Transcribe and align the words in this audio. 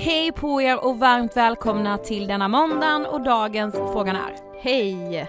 Hej 0.00 0.32
på 0.32 0.62
er 0.62 0.84
och 0.84 0.98
varmt 0.98 1.36
välkomna 1.36 1.98
till 1.98 2.26
denna 2.26 2.48
måndagen 2.48 3.06
och 3.06 3.20
dagens 3.20 3.74
Frågan 3.74 4.16
är. 4.16 4.34
Hej! 4.62 5.28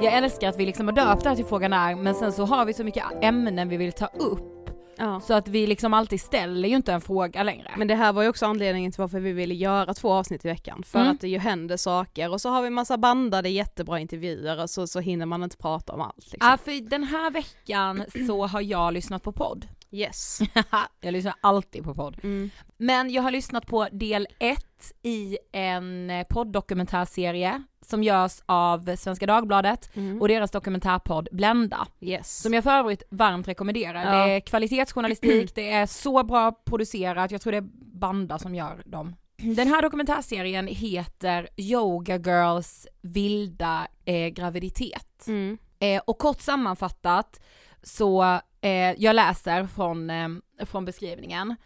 Jag 0.00 0.12
älskar 0.12 0.48
att 0.48 0.56
vi 0.58 0.66
liksom 0.66 0.86
har 0.88 0.94
döpt 0.94 1.22
det 1.22 1.28
här 1.28 1.36
till 1.36 1.44
Frågan 1.44 1.72
är, 1.72 1.94
men 1.94 2.14
sen 2.14 2.32
så 2.32 2.44
har 2.44 2.64
vi 2.64 2.74
så 2.74 2.84
mycket 2.84 3.04
ämnen 3.22 3.68
vi 3.68 3.76
vill 3.76 3.92
ta 3.92 4.06
upp. 4.06 4.48
Ja. 4.96 5.20
Så 5.20 5.34
att 5.34 5.48
vi 5.48 5.66
liksom 5.66 5.94
alltid 5.94 6.20
ställer 6.20 6.68
ju 6.68 6.76
inte 6.76 6.92
en 6.92 7.00
fråga 7.00 7.42
längre. 7.42 7.70
Men 7.76 7.88
det 7.88 7.94
här 7.94 8.12
var 8.12 8.22
ju 8.22 8.28
också 8.28 8.46
anledningen 8.46 8.92
till 8.92 9.00
varför 9.00 9.20
vi 9.20 9.32
ville 9.32 9.54
göra 9.54 9.94
två 9.94 10.12
avsnitt 10.12 10.44
i 10.44 10.48
veckan. 10.48 10.82
För 10.86 10.98
Mm. 10.98 11.12
att 11.12 11.20
det 11.20 11.28
ju 11.28 11.38
händer 11.38 11.76
saker 11.76 12.30
och 12.30 12.40
så 12.40 12.48
har 12.48 12.62
vi 12.62 12.70
massa 12.70 12.98
bandade 12.98 13.48
jättebra 13.48 13.98
intervjuer 14.00 14.62
och 14.62 14.70
så, 14.70 14.86
så 14.86 15.00
hinner 15.00 15.26
man 15.26 15.42
inte 15.42 15.56
prata 15.56 15.92
om 15.92 16.00
allt 16.00 16.32
liksom. 16.32 16.50
Ja, 16.50 16.58
för 16.64 16.90
den 16.90 17.04
här 17.04 17.30
veckan 17.30 18.04
så 18.26 18.46
har 18.46 18.60
jag 18.60 18.92
lyssnat 18.92 19.22
på 19.22 19.32
podd. 19.32 19.66
Yes. 19.92 20.40
jag 21.00 21.12
lyssnar 21.12 21.34
alltid 21.40 21.84
på 21.84 21.94
podd. 21.94 22.16
Mm. 22.22 22.50
Men 22.76 23.10
jag 23.10 23.22
har 23.22 23.30
lyssnat 23.30 23.66
på 23.66 23.88
del 23.92 24.26
ett 24.38 24.92
i 25.02 25.38
en 25.52 26.10
podddokumentärserie 26.30 27.62
som 27.80 28.02
görs 28.02 28.42
av 28.46 28.96
Svenska 28.96 29.26
Dagbladet 29.26 29.90
Mm. 29.96 30.20
och 30.22 30.28
deras 30.28 30.50
dokumentärpodd 30.50 31.28
Blenda. 31.32 31.86
Yes. 32.00 32.42
Som 32.42 32.54
jag 32.54 32.64
för 32.64 32.70
övrigt 32.70 33.02
varmt 33.10 33.48
rekommenderar. 33.48 34.04
Ja. 34.04 34.26
Det 34.26 34.32
är 34.32 34.40
kvalitetsjournalistik, 34.40 35.54
det 35.54 35.70
är 35.70 35.86
så 35.86 36.22
bra 36.24 36.52
producerat, 36.64 37.30
jag 37.30 37.40
tror 37.40 37.50
det 37.52 37.58
är 37.58 37.68
Banda 37.98 38.38
som 38.38 38.54
gör 38.54 38.82
dem. 38.86 39.16
Den 39.56 39.68
här 39.68 39.82
dokumentärserien 39.82 40.66
heter 40.66 41.48
Yoga 41.56 42.16
Girls 42.16 42.86
vilda 43.02 43.86
eh, 44.04 44.28
graviditet. 44.28 45.26
Mm. 45.26 45.58
Eh, 45.78 46.02
och 46.06 46.18
kort 46.18 46.40
sammanfattat 46.40 47.40
så, 47.82 48.40
eh, 48.62 48.92
jag 49.02 49.16
läser 49.16 49.66
från, 49.66 50.10
eh, 50.10 50.28
från 50.66 50.84
beskrivningen. 50.84 51.56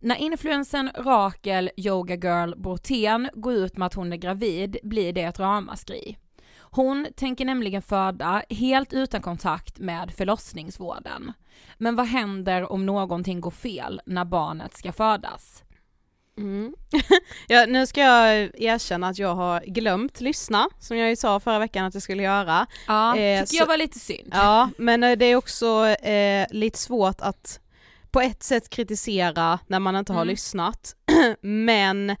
När 0.00 0.16
influensen 0.16 0.90
Rakel 0.94 1.70
Yoga 1.76 2.14
Girl 2.14 2.54
Bortén 2.56 3.28
går 3.34 3.52
ut 3.54 3.76
med 3.76 3.86
att 3.86 3.94
hon 3.94 4.12
är 4.12 4.16
gravid 4.16 4.76
blir 4.82 5.12
det 5.12 5.22
ett 5.22 5.38
ramaskri. 5.38 6.16
Hon 6.58 7.06
tänker 7.16 7.44
nämligen 7.44 7.82
föda 7.82 8.42
helt 8.50 8.92
utan 8.92 9.22
kontakt 9.22 9.78
med 9.78 10.10
förlossningsvården. 10.10 11.32
Men 11.78 11.96
vad 11.96 12.06
händer 12.06 12.72
om 12.72 12.86
någonting 12.86 13.40
går 13.40 13.50
fel 13.50 14.00
när 14.06 14.24
barnet 14.24 14.76
ska 14.76 14.92
födas? 14.92 15.62
Mm. 16.36 16.74
ja, 17.48 17.66
nu 17.66 17.86
ska 17.86 18.00
jag 18.00 18.50
erkänna 18.60 19.08
att 19.08 19.18
jag 19.18 19.34
har 19.34 19.60
glömt 19.66 20.20
lyssna, 20.20 20.68
som 20.80 20.96
jag 20.96 21.08
ju 21.08 21.16
sa 21.16 21.40
förra 21.40 21.58
veckan 21.58 21.84
att 21.84 21.94
jag 21.94 22.02
skulle 22.02 22.22
göra. 22.22 22.66
Ja, 22.86 23.16
Eh, 23.16 23.40
tycker 23.40 23.46
så- 23.46 23.56
jag 23.62 23.66
var 23.66 23.76
lite 23.76 23.98
synd. 23.98 24.28
Ja, 24.32 24.70
men 24.78 25.02
eh, 25.04 25.16
det 25.18 25.24
är 25.24 25.36
också 25.36 25.86
eh, 25.86 26.46
lite 26.50 26.78
svårt 26.78 27.20
att 27.20 27.60
på 28.10 28.20
ett 28.20 28.42
sätt 28.42 28.68
kritisera 28.70 29.58
när 29.66 29.80
man 29.80 29.96
inte 29.96 30.12
har 30.12 30.20
Mm. 30.22 30.28
lyssnat, 30.32 30.94
men 31.40 32.16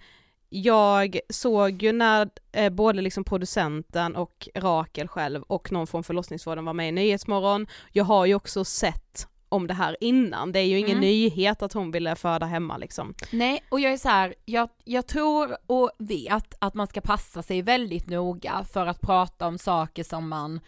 jag 0.48 1.18
såg 1.30 1.82
ju 1.82 1.92
när 1.92 2.28
eh, 2.52 2.70
både 2.70 3.02
liksom 3.02 3.24
producenten 3.24 4.16
och 4.16 4.48
Rakel 4.54 5.08
själv 5.08 5.42
och 5.42 5.72
någon 5.72 5.86
från 5.86 6.04
förlossningsvården 6.04 6.64
var 6.64 6.72
med 6.72 6.88
i 6.88 6.92
Nyhetsmorgon, 6.92 7.66
jag 7.92 8.04
har 8.04 8.26
ju 8.26 8.34
också 8.34 8.64
sett 8.64 9.28
om 9.56 9.66
det 9.66 9.74
här 9.74 9.96
innan, 10.00 10.52
det 10.52 10.58
är 10.58 10.64
ju 10.64 10.78
ingen 10.78 10.90
Mm. 10.90 11.00
nyhet 11.00 11.62
att 11.62 11.72
hon 11.72 11.90
ville 11.90 12.16
föda 12.16 12.46
hemma 12.46 12.76
liksom. 12.76 13.14
Nej, 13.32 13.62
och 13.68 13.80
jag 13.80 13.92
är 13.92 13.96
så 13.96 14.08
här, 14.08 14.34
jag, 14.44 14.68
jag 14.84 15.06
tror 15.06 15.56
och 15.66 15.90
vet 15.98 16.54
att 16.58 16.74
man 16.74 16.86
ska 16.86 17.00
passa 17.00 17.42
sig 17.42 17.62
väldigt 17.62 18.06
noga 18.08 18.64
för 18.72 18.86
att 18.86 19.00
prata 19.00 19.46
om 19.46 19.58
saker 19.58 20.04
som 20.04 20.28
man 20.28 20.60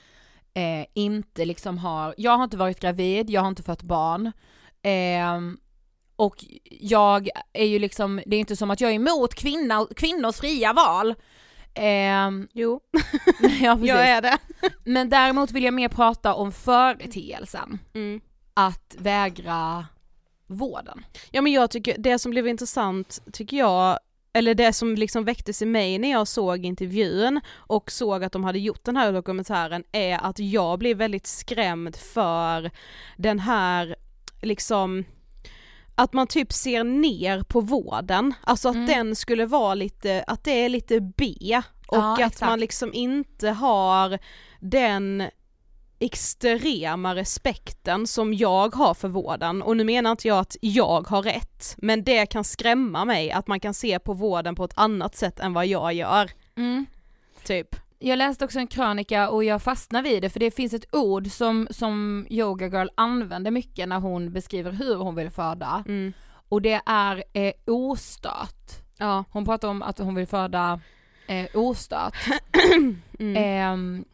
eh, 0.54 0.86
inte 0.94 1.44
liksom 1.44 1.78
har, 1.78 2.14
jag 2.18 2.36
har 2.36 2.44
inte 2.44 2.56
varit 2.56 2.80
gravid, 2.80 3.30
jag 3.30 3.40
har 3.40 3.48
inte 3.48 3.62
fött 3.62 3.82
barn, 3.82 4.32
ehm, 4.82 5.58
och 6.16 6.44
jag 6.80 7.28
är 7.52 7.64
ju 7.66 7.78
liksom, 7.78 8.20
det 8.26 8.36
är 8.36 8.40
inte 8.40 8.56
som 8.56 8.70
att 8.70 8.80
jag 8.80 8.90
är 8.90 8.94
emot 8.94 9.34
kvinna, 9.34 9.86
kvinnors 9.96 10.36
fria 10.36 10.72
val. 10.72 11.14
Ehm, 11.74 12.48
Jo, 12.52 12.80
ja, 13.60 13.78
jag 13.82 14.08
är 14.08 14.22
det. 14.22 14.38
Men 14.84 15.08
däremot 15.10 15.50
vill 15.50 15.64
jag 15.64 15.74
mer 15.74 15.88
prata 15.88 16.34
om 16.34 16.52
företeelsen, 16.52 17.78
Mm. 17.94 18.20
Att 18.58 18.94
vägra 18.98 19.86
vården. 20.46 21.04
Ja 21.30 21.42
men 21.42 21.52
jag 21.52 21.70
tycker, 21.70 21.94
det 21.98 22.18
som 22.18 22.30
blev 22.30 22.48
intressant 22.48 23.20
tycker 23.32 23.56
jag, 23.56 23.98
eller 24.32 24.54
det 24.54 24.72
som 24.72 24.94
liksom 24.94 25.24
väcktes 25.24 25.62
i 25.62 25.66
mig 25.66 25.98
när 25.98 26.10
jag 26.10 26.28
såg 26.28 26.64
intervjun 26.64 27.40
och 27.56 27.90
såg 27.90 28.24
att 28.24 28.32
de 28.32 28.44
hade 28.44 28.58
gjort 28.58 28.84
den 28.84 28.96
här 28.96 29.12
dokumentären 29.12 29.84
är 29.92 30.18
att 30.18 30.38
jag 30.38 30.78
blev 30.78 30.96
väldigt 30.96 31.26
skrämd 31.26 31.96
för 31.96 32.70
den 33.16 33.38
här 33.38 33.96
liksom 34.42 35.04
att 35.94 36.12
man 36.12 36.26
typ 36.26 36.52
ser 36.52 36.84
ner 36.84 37.42
på 37.42 37.60
vården, 37.60 38.34
alltså 38.42 38.68
att 38.68 38.74
Mm. 38.74 38.86
den 38.86 39.16
skulle 39.16 39.46
vara 39.46 39.74
lite, 39.74 40.24
att 40.26 40.44
det 40.44 40.50
är 40.64 40.68
lite 40.68 41.00
B 41.00 41.34
och 41.88 41.96
Ja, 41.96 42.12
att 42.12 42.18
exakt. 42.18 42.40
man 42.50 42.60
liksom 42.60 42.94
inte 42.94 43.48
har 43.50 44.18
den 44.60 45.22
extrema 46.00 47.14
respekten 47.14 48.06
som 48.06 48.34
jag 48.34 48.74
har 48.74 48.94
för 48.94 49.08
vården 49.08 49.62
och 49.62 49.76
nu 49.76 49.84
menar 49.84 50.10
inte 50.10 50.28
jag 50.28 50.38
att 50.38 50.56
jag 50.60 51.08
har 51.08 51.22
rätt 51.22 51.74
men 51.78 52.04
det 52.04 52.26
kan 52.26 52.44
skrämma 52.44 53.04
mig 53.04 53.30
att 53.30 53.46
man 53.46 53.60
kan 53.60 53.74
se 53.74 53.98
på 53.98 54.12
vården 54.12 54.54
på 54.54 54.64
ett 54.64 54.72
annat 54.78 55.16
sätt 55.16 55.40
än 55.40 55.52
vad 55.52 55.66
jag 55.66 55.92
gör, 55.92 56.30
typ. 57.44 57.76
Jag 57.98 58.16
läste 58.16 58.44
också 58.44 58.58
en 58.58 58.66
krönika 58.66 59.30
och 59.30 59.44
jag 59.44 59.62
fastnade 59.62 60.08
vid 60.08 60.22
det 60.22 60.30
för 60.30 60.40
det 60.40 60.50
finns 60.50 60.72
ett 60.74 60.94
ord 60.94 61.26
som, 61.26 61.68
som 61.70 62.26
Yoga 62.30 62.66
Girl 62.66 62.88
använder 62.94 63.50
mycket 63.50 63.88
när 63.88 64.00
hon 64.00 64.32
beskriver 64.32 64.72
hur 64.72 64.94
hon 64.96 65.14
vill 65.14 65.30
föda 65.30 65.84
Mm. 65.88 66.12
och 66.48 66.62
det 66.62 66.80
är 66.86 67.24
eh, 67.32 67.52
ostört. 67.66 68.70
Ja. 68.98 69.24
Hon 69.30 69.44
pratar 69.44 69.68
om 69.68 69.82
att 69.82 69.98
hon 69.98 70.14
vill 70.14 70.26
föda 70.26 70.80
eh, 71.26 71.46
ostört. 71.54 72.14
Mm. 73.20 73.36
Ehm, 73.36 74.04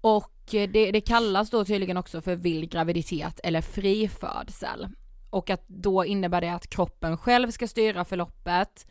och 0.00 0.30
det, 0.50 0.90
det 0.90 1.00
kallas 1.00 1.50
då 1.50 1.64
tydligen 1.64 1.96
också 1.96 2.20
för 2.20 2.36
vild 2.36 2.70
graviditet 2.70 3.40
eller 3.44 3.60
frifödsel. 3.60 4.88
Och 5.30 5.50
att 5.50 5.68
då 5.68 6.04
innebär 6.04 6.40
det 6.40 6.54
att 6.54 6.70
kroppen 6.70 7.16
själv 7.16 7.50
ska 7.50 7.68
styra 7.68 8.04
förloppet 8.04 8.86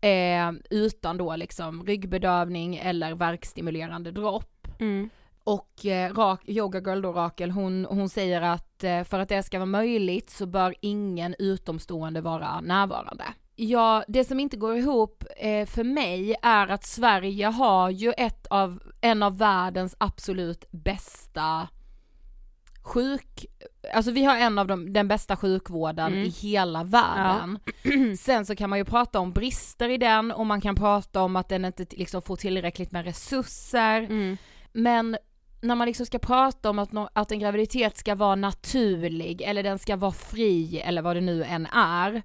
eh, 0.00 0.52
utan 0.70 1.16
då 1.16 1.36
liksom 1.36 1.86
ryggbedövning 1.86 2.76
eller 2.76 3.14
värkstimulerande 3.14 4.10
dropp. 4.10 4.68
Mm. 4.80 5.10
Och 5.44 5.86
eh, 5.86 6.14
Rak, 6.14 6.48
Yoga 6.48 6.80
Girl 6.80 7.02
då 7.02 7.12
Rakel, 7.12 7.50
hon, 7.50 7.84
hon 7.84 8.08
säger 8.08 8.42
att 8.42 8.84
eh, 8.84 9.04
för 9.04 9.18
att 9.18 9.28
det 9.28 9.42
ska 9.42 9.58
vara 9.58 9.66
möjligt 9.66 10.30
så 10.30 10.46
bör 10.46 10.74
ingen 10.80 11.34
utomstående 11.38 12.20
vara 12.20 12.60
närvarande. 12.60 13.24
Ja, 13.56 14.04
det 14.08 14.24
som 14.24 14.40
inte 14.40 14.56
går 14.56 14.76
ihop 14.76 15.24
eh, 15.36 15.66
för 15.66 15.84
mig 15.84 16.34
är 16.42 16.68
att 16.68 16.84
Sverige 16.86 17.46
har 17.46 17.90
ju 17.90 18.12
ett 18.12 18.46
av, 18.46 18.82
en 19.00 19.22
av 19.22 19.38
världens 19.38 19.94
absolut 19.98 20.64
bästa 20.70 21.68
sjuk, 22.82 23.46
alltså 23.94 24.10
vi 24.12 24.24
har 24.24 24.36
en 24.36 24.58
av 24.58 24.66
de, 24.66 24.92
den 24.92 25.08
bästa 25.08 25.36
sjukvården 25.36 26.12
Mm. 26.12 26.24
i 26.24 26.28
hela 26.28 26.84
världen. 26.84 27.58
Sen 28.18 28.46
så 28.46 28.56
kan 28.56 28.70
man 28.70 28.78
ju 28.78 28.84
prata 28.84 29.18
om 29.20 29.32
brister 29.32 29.88
i 29.88 29.96
den 29.98 30.32
och 30.32 30.46
man 30.46 30.60
kan 30.60 30.74
prata 30.74 31.22
om 31.22 31.36
att 31.36 31.48
den 31.48 31.64
inte 31.64 31.86
liksom 31.90 32.22
får 32.22 32.36
tillräckligt 32.36 32.92
med 32.92 33.04
resurser. 33.04 34.00
Mm. 34.02 34.36
Men 34.72 35.16
när 35.60 35.74
man 35.74 35.86
liksom 35.86 36.06
ska 36.06 36.18
prata 36.18 36.70
om 36.70 36.78
att, 36.78 36.92
nå- 36.92 37.08
att 37.12 37.32
en 37.32 37.38
graviditet 37.38 37.96
ska 37.96 38.14
vara 38.14 38.34
naturlig 38.34 39.42
eller 39.42 39.62
den 39.62 39.78
ska 39.78 39.96
vara 39.96 40.12
fri 40.12 40.80
eller 40.84 41.02
vad 41.02 41.16
det 41.16 41.20
nu 41.20 41.44
än 41.44 41.66
är. 41.66 42.22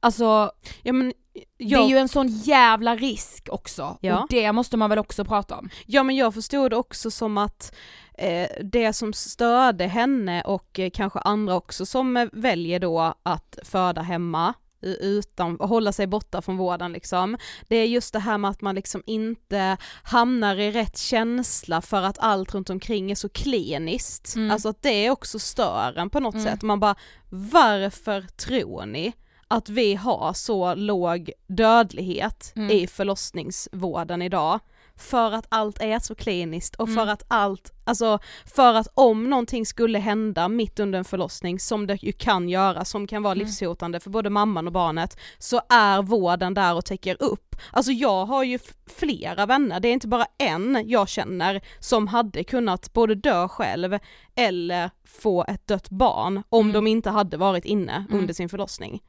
Alltså 0.00 0.50
Ja 0.82 0.92
men 0.92 1.08
det 1.32 1.44
jag, 1.56 1.84
är 1.84 1.88
ju 1.88 1.98
en 1.98 2.08
sån 2.08 2.28
jävla 2.28 2.96
risk 2.96 3.48
också 3.50 3.96
Ja. 4.00 4.18
och 4.22 4.26
det 4.30 4.52
måste 4.52 4.76
man 4.76 4.90
väl 4.90 4.98
också 4.98 5.24
prata 5.24 5.56
om. 5.56 5.68
ja 5.86 6.02
men 6.02 6.16
jag 6.16 6.34
förstod 6.34 6.70
det 6.70 6.76
också 6.76 7.10
som 7.10 7.38
att 7.38 7.74
eh, 8.18 8.48
det 8.64 8.92
som 8.92 9.12
störde 9.12 9.86
henne 9.86 10.42
och 10.42 10.78
eh, 10.78 10.90
kanske 10.90 11.18
andra 11.18 11.54
också 11.56 11.86
som 11.86 12.16
eh, 12.16 12.28
väljer 12.32 12.80
då 12.80 13.14
att 13.22 13.58
föda 13.64 14.02
hemma 14.02 14.54
utan, 14.82 15.56
hålla 15.60 15.92
sig 15.92 16.06
borta 16.06 16.42
från 16.42 16.56
vården 16.56 16.92
liksom. 16.92 17.36
Det 17.68 17.76
är 17.76 17.86
just 17.86 18.12
det 18.12 18.18
här 18.18 18.38
med 18.38 18.50
att 18.50 18.60
man 18.60 18.74
liksom 18.74 19.02
inte 19.06 19.76
hamnar 20.02 20.56
i 20.56 20.70
rätt 20.70 20.98
känsla 20.98 21.80
för 21.80 22.02
att 22.02 22.18
allt 22.18 22.54
runt 22.54 22.70
omkring 22.70 23.10
är 23.10 23.14
så 23.14 23.28
kliniskt. 23.28 24.36
Mm. 24.36 24.50
Alltså 24.50 24.68
att 24.68 24.82
det 24.82 25.06
är 25.06 25.10
också 25.10 25.38
stör 25.38 25.94
en 25.98 26.10
på 26.10 26.20
något 26.20 26.34
Mm. 26.34 26.46
sätt. 26.46 26.62
Man 26.62 26.80
bara, 26.80 26.94
varför 27.28 28.22
tror 28.22 28.86
ni 28.86 29.12
att 29.50 29.68
vi 29.68 29.94
har 29.94 30.32
så 30.32 30.74
låg 30.74 31.30
dödlighet 31.46 32.52
Mm. 32.56 32.70
i 32.70 32.86
förlossningsvården 32.86 34.22
idag? 34.22 34.60
För 34.96 35.32
att 35.32 35.46
allt 35.48 35.80
är 35.80 35.98
så 35.98 36.14
kliniskt 36.14 36.74
och 36.76 36.88
för 36.88 37.02
Mm. 37.02 37.08
att 37.08 37.22
allt, 37.28 37.72
alltså 37.84 38.18
för 38.54 38.74
att 38.74 38.88
om 38.94 39.30
någonting 39.30 39.66
skulle 39.66 39.98
hända 39.98 40.48
mitt 40.48 40.80
under 40.80 40.98
en 40.98 41.04
förlossning, 41.04 41.58
som 41.60 41.86
det 41.86 42.02
ju 42.02 42.12
kan 42.12 42.48
göra, 42.48 42.84
som 42.84 43.06
kan 43.06 43.22
vara 43.22 43.32
Mm. 43.32 43.46
livshotande 43.46 44.00
för 44.00 44.10
både 44.10 44.30
mamman 44.30 44.66
och 44.66 44.72
barnet, 44.72 45.18
så 45.38 45.60
är 45.68 46.02
vården 46.02 46.54
där 46.54 46.74
och 46.74 46.84
täcker 46.84 47.16
upp. 47.22 47.56
Alltså 47.72 47.92
jag 47.92 48.26
har 48.26 48.44
ju 48.44 48.58
flera 48.86 49.46
vänner, 49.46 49.80
det 49.80 49.88
är 49.88 49.92
inte 49.92 50.08
bara 50.08 50.26
en 50.38 50.82
jag 50.86 51.08
känner 51.08 51.60
som 51.80 52.06
hade 52.08 52.44
kunnat 52.44 52.92
både 52.92 53.14
dö 53.14 53.48
själv 53.48 53.98
eller 54.34 54.90
få 55.04 55.44
ett 55.48 55.66
dött 55.66 55.90
barn 55.90 56.42
om 56.48 56.60
Mm. 56.60 56.72
de 56.72 56.86
inte 56.86 57.10
hade 57.10 57.36
varit 57.36 57.64
inne 57.64 57.92
Mm. 58.08 58.20
under 58.20 58.34
sin 58.34 58.48
förlossning. 58.48 59.02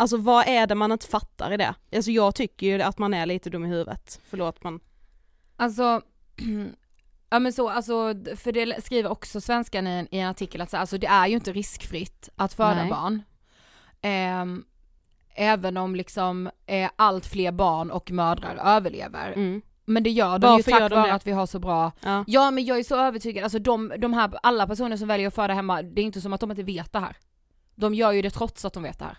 Alltså 0.00 0.16
vad 0.16 0.48
är 0.48 0.66
det 0.66 0.74
man 0.74 0.92
inte 0.92 1.06
fattar 1.06 1.52
i 1.52 1.56
det? 1.56 1.74
Alltså 1.96 2.10
jag 2.10 2.34
tycker 2.34 2.66
ju 2.66 2.82
att 2.82 2.98
man 2.98 3.14
är 3.14 3.26
lite 3.26 3.50
dum 3.50 3.64
i 3.64 3.68
huvudet, 3.68 4.20
förlåt 4.24 4.64
men 4.64 4.80
Alltså, 5.56 6.02
ja 7.30 7.38
men 7.38 7.52
så, 7.52 7.68
alltså, 7.68 8.14
för 8.36 8.52
det 8.52 8.84
skriver 8.84 9.10
också 9.10 9.40
svenskan 9.40 9.86
i 9.86 9.90
en, 9.90 10.14
i 10.14 10.18
en 10.18 10.28
artikel 10.28 10.60
att 10.60 10.70
så, 10.70 10.76
alltså, 10.76 10.98
det 10.98 11.06
är 11.06 11.26
ju 11.26 11.34
inte 11.34 11.52
riskfritt 11.52 12.28
att 12.36 12.52
föda 12.52 12.74
Nej. 12.74 12.90
barn. 12.90 13.22
Ehm, 14.00 14.64
även 15.34 15.76
om 15.76 15.96
liksom 15.96 16.50
eh, 16.66 16.90
allt 16.96 17.26
fler 17.26 17.52
barn 17.52 17.90
och 17.90 18.10
mödrar 18.10 18.76
överlever. 18.76 19.32
mm. 19.32 19.62
Men 19.84 20.02
det 20.02 20.10
gör 20.10 20.38
de 20.38 20.46
Varför 20.46 20.72
ju 20.72 20.78
tack 20.78 20.90
vare 20.90 21.12
att 21.12 21.26
vi 21.26 21.32
har 21.32 21.46
så 21.46 21.58
bra 21.58 21.92
ja. 22.00 22.24
Ja 22.26 22.50
men 22.50 22.64
jag 22.64 22.78
är 22.78 22.82
så 22.82 22.96
övertygad, 22.96 23.44
alltså 23.44 23.58
de, 23.58 23.92
de 23.98 24.12
här, 24.12 24.30
alla 24.42 24.66
personer 24.66 24.96
som 24.96 25.08
väljer 25.08 25.28
att 25.28 25.34
föda 25.34 25.54
hemma, 25.54 25.82
det 25.82 26.00
är 26.00 26.04
inte 26.04 26.20
som 26.20 26.32
att 26.32 26.40
de 26.40 26.50
inte 26.50 26.62
vet 26.62 26.92
det 26.92 26.98
här. 26.98 27.16
De 27.78 27.94
gör 27.94 28.12
ju 28.12 28.22
det 28.22 28.30
trots 28.30 28.64
att 28.64 28.72
de 28.72 28.82
vet 28.82 28.98
det 28.98 29.04
här. 29.04 29.18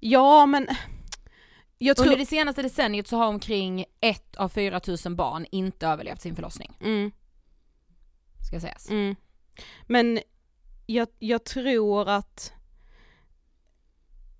ja 0.00 0.46
men 0.46 0.68
jag 1.78 1.96
tror... 1.96 2.06
Under 2.06 2.18
det 2.18 2.26
senaste 2.26 2.62
decenniet 2.62 3.08
så 3.08 3.16
har 3.16 3.26
omkring 3.26 3.84
ett 4.00 4.36
av 4.36 4.48
4000 4.48 5.16
barn 5.16 5.46
inte 5.50 5.86
överlevt 5.86 6.20
sin 6.20 6.34
förlossning, 6.34 6.76
Mm. 6.80 7.12
ska 8.48 8.60
sägas. 8.60 8.90
Mm. 8.90 9.16
Men 9.86 10.20
jag, 10.86 11.08
jag 11.18 11.44
tror 11.44 12.08
att 12.08 12.52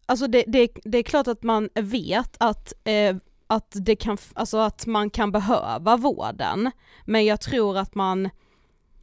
Alltså 0.07 0.27
det, 0.27 0.45
det, 0.47 0.69
det 0.85 0.99
är 0.99 1.03
klart 1.03 1.27
att 1.29 1.43
man 1.43 1.69
vet 1.75 2.37
att, 2.41 2.73
eh, 2.85 3.17
att, 3.47 3.73
det 3.75 3.97
kan, 3.97 4.19
alltså 4.35 4.59
att 4.59 4.87
man 4.87 5.11
kan 5.11 5.33
behöva 5.33 5.97
vården, 5.97 6.71
men 7.05 7.25
jag 7.25 7.41
tror 7.41 7.79
att 7.79 7.95
man, 7.95 8.31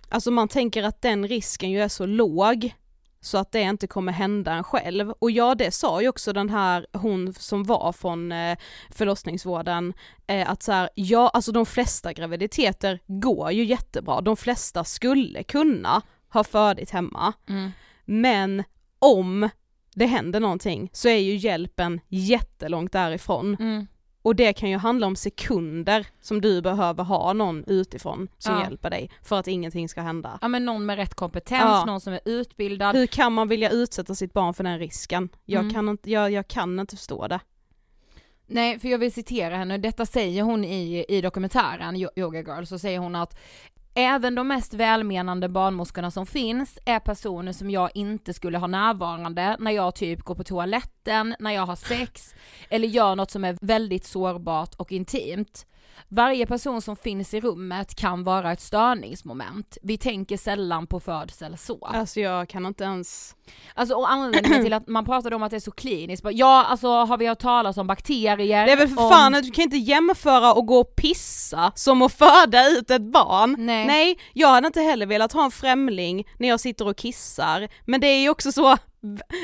alltså 0.10 0.32
man 0.32 0.48
tänker 0.48 0.84
att 0.84 1.02
den 1.02 1.28
risken 1.28 1.72
ju 1.72 1.82
är 1.82 1.88
så 1.88 2.06
låg 2.06 2.74
så 3.26 3.38
att 3.38 3.52
det 3.52 3.62
inte 3.62 3.88
kommer 3.88 4.12
hända 4.12 4.54
en 4.54 4.64
själv. 4.64 5.12
Och 5.20 5.32
ja, 5.32 5.56
det 5.56 5.72
sa 5.72 6.02
ju 6.02 6.10
också 6.10 6.34
den 6.34 6.50
här, 6.50 6.88
hon 6.94 7.34
som 7.34 7.64
var 7.64 7.92
från 7.92 8.32
eh, 8.32 8.58
förlossningsvården, 8.92 9.94
eh, 10.28 10.50
att 10.50 10.64
så 10.64 10.72
här, 10.72 10.90
ja 10.96 11.30
alltså 11.34 11.52
de 11.52 11.66
flesta 11.66 12.14
graviditeter 12.14 13.00
går 13.08 13.52
ju 13.52 13.64
jättebra, 13.66 14.22
de 14.22 14.38
flesta 14.38 14.84
skulle 14.84 15.44
kunna 15.44 16.02
ha 16.30 16.44
födigt 16.44 16.92
hemma, 16.92 17.34
Mm. 17.50 17.72
men 18.06 18.64
om 19.00 19.50
det 19.96 20.06
händer 20.06 20.40
någonting 20.40 20.90
så 20.94 21.08
är 21.08 21.18
ju 21.18 21.36
hjälpen 21.36 22.00
jättelångt 22.08 22.92
därifrån. 22.92 23.56
Mm. 23.60 23.88
Och 24.26 24.36
det 24.36 24.54
kan 24.54 24.70
ju 24.70 24.78
handla 24.78 25.08
om 25.08 25.16
sekunder 25.16 26.08
som 26.22 26.42
du 26.42 26.62
behöver 26.62 27.04
ha 27.04 27.34
någon 27.34 27.64
utifrån 27.68 28.28
som 28.38 28.54
Ja. 28.54 28.64
hjälper 28.64 28.90
dig 28.90 29.10
för 29.24 29.40
att 29.40 29.48
ingenting 29.48 29.90
ska 29.90 30.02
hända. 30.02 30.40
Ja 30.42 30.48
men 30.48 30.66
någon 30.66 30.86
med 30.86 30.96
rätt 30.96 31.14
kompetens, 31.16 31.62
Ja. 31.62 31.86
någon 31.86 32.02
som 32.02 32.14
är 32.14 32.20
utbildad. 32.26 32.96
Hur 32.96 33.08
kan 33.08 33.34
man 33.34 33.48
vilja 33.48 33.70
utsätta 33.70 34.16
sitt 34.16 34.34
barn 34.34 34.54
för 34.54 34.64
den 34.64 34.80
risken? 34.80 35.30
Jag, 35.46 35.62
Mm. 35.62 35.74
kan, 35.74 35.90
inte, 35.90 36.12
jag, 36.12 36.32
jag 36.32 36.48
kan 36.48 36.80
inte 36.80 36.96
förstå 36.96 37.28
det. 37.28 37.40
Nej, 38.48 38.80
för 38.80 38.88
jag 38.88 38.98
vill 38.98 39.14
citera 39.14 39.58
henne, 39.58 39.78
detta 39.78 40.06
säger 40.06 40.44
hon 40.44 40.66
i, 40.66 41.06
i 41.10 41.22
dokumentären 41.22 41.96
Yo- 41.96 42.10
Yoga 42.20 42.40
Girl, 42.42 42.64
så 42.64 42.80
säger 42.80 43.00
hon 43.00 43.16
att 43.16 43.38
Även 43.98 44.36
de 44.36 44.48
mest 44.48 44.74
välmenande 44.74 45.50
barnmorskorna 45.50 46.12
som 46.12 46.26
finns 46.26 46.80
är 46.86 47.00
personer 47.00 47.52
som 47.52 47.70
jag 47.70 47.90
inte 47.94 48.34
skulle 48.34 48.58
ha 48.58 48.68
närvarande 48.68 49.56
när 49.60 49.72
jag 49.72 49.96
typ 49.96 50.22
går 50.22 50.36
på 50.36 50.44
toaletten, 50.44 51.36
när 51.40 51.52
jag 51.52 51.66
har 51.66 51.76
sex 51.76 52.36
eller 52.70 52.88
gör 52.88 53.16
något 53.16 53.32
som 53.32 53.44
är 53.44 53.58
väldigt 53.62 54.06
sårbart 54.06 54.76
och 54.76 54.92
intimt. 54.92 55.66
Varje 56.10 56.46
person 56.46 56.82
som 56.82 56.96
finns 56.96 57.34
i 57.34 57.42
rummet 57.42 57.96
kan 57.96 58.24
vara 58.24 58.52
ett 58.52 58.62
störningsmoment. 58.62 59.78
Vi 59.82 59.98
tänker 59.98 60.38
sällan 60.38 60.88
på 60.88 61.00
födsel 61.00 61.58
så. 61.58 61.86
Alltså 61.86 62.20
jag 62.20 62.50
kan 62.50 62.66
inte 62.66 62.84
ens... 62.84 63.36
Alltså 63.74 63.96
och 63.96 64.12
anledningen 64.12 64.64
till 64.64 64.74
att 64.74 64.88
man 64.88 65.06
pratade 65.06 65.36
om 65.36 65.44
att 65.44 65.52
det 65.52 65.58
är 65.58 65.60
så 65.60 65.72
kliniskt, 65.72 66.26
ja 66.32 66.64
alltså 66.64 66.88
har 66.88 67.18
vi 67.18 67.28
hört 67.28 67.40
talas 67.40 67.78
om 67.78 67.88
bakterier? 67.88 68.66
Det 68.66 68.72
är 68.72 68.78
väl 68.78 68.88
för 68.88 69.04
om... 69.04 69.10
fan 69.10 69.36
att 69.36 69.44
du 69.44 69.52
kan 69.52 69.64
inte 69.64 69.78
jämföra 69.78 70.54
och 70.54 70.66
gå 70.66 70.80
och 70.80 70.96
pissa 70.96 71.72
som 71.76 72.02
att 72.02 72.14
föda 72.14 72.70
ut 72.70 72.92
ett 72.92 73.02
barn. 73.02 73.56
Nej. 73.60 73.88
Nej, 73.88 74.20
jag 74.34 74.48
hade 74.48 74.68
inte 74.68 74.82
heller 74.82 75.06
velat 75.06 75.34
ha 75.34 75.46
en 75.46 75.52
främling 75.52 76.28
när 76.40 76.48
jag 76.48 76.60
sitter 76.60 76.88
och 76.88 76.98
kissar, 76.98 77.68
men 77.86 78.02
det 78.02 78.08
är 78.08 78.22
ju 78.22 78.30
också 78.30 78.52
så, 78.52 78.78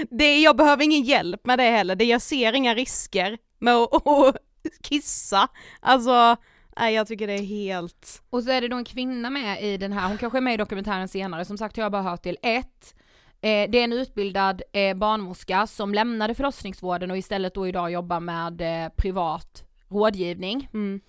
det 0.09 0.23
är, 0.23 0.43
jag 0.43 0.57
behöver 0.57 0.83
ingen 0.83 1.03
hjälp 1.03 1.45
med 1.45 1.59
det 1.59 1.63
heller, 1.63 1.95
det, 1.95 2.05
jag 2.05 2.21
ser 2.21 2.53
inga 2.53 2.75
risker 2.75 3.37
med 3.59 3.75
att 3.75 4.35
kissa. 4.81 5.47
Alltså, 5.79 6.35
nej 6.77 6.93
jag 6.93 7.07
tycker 7.07 7.27
det 7.27 7.33
är 7.33 7.45
helt... 7.45 8.23
Och 8.29 8.43
så 8.43 8.51
är 8.51 8.61
det 8.61 8.67
då 8.67 8.77
en 8.77 8.85
kvinna 8.85 9.29
med 9.29 9.63
i 9.63 9.77
den 9.77 9.93
här, 9.93 10.07
hon 10.07 10.17
kanske 10.17 10.39
är 10.39 10.41
med 10.41 10.53
i 10.53 10.57
dokumentären 10.57 11.07
senare, 11.07 11.45
som 11.45 11.57
sagt 11.57 11.75
har 11.75 11.83
jag 11.83 11.91
bara 11.91 12.01
hört 12.01 12.23
till 12.23 12.37
ett. 12.41 12.95
Eh, 13.41 13.69
det 13.69 13.79
är 13.79 13.83
en 13.83 13.93
utbildad 13.93 14.61
eh, 14.73 14.97
barnmorska 14.97 15.67
som 15.67 15.93
lämnade 15.93 16.35
förlossningsvården 16.35 17.11
och 17.11 17.17
istället 17.17 17.53
då 17.53 17.67
idag 17.67 17.91
jobbar 17.91 18.19
med 18.19 18.61
eh, 18.61 18.89
privat 18.89 19.63
rådgivning. 19.87 20.69
Mm. 20.73 21.01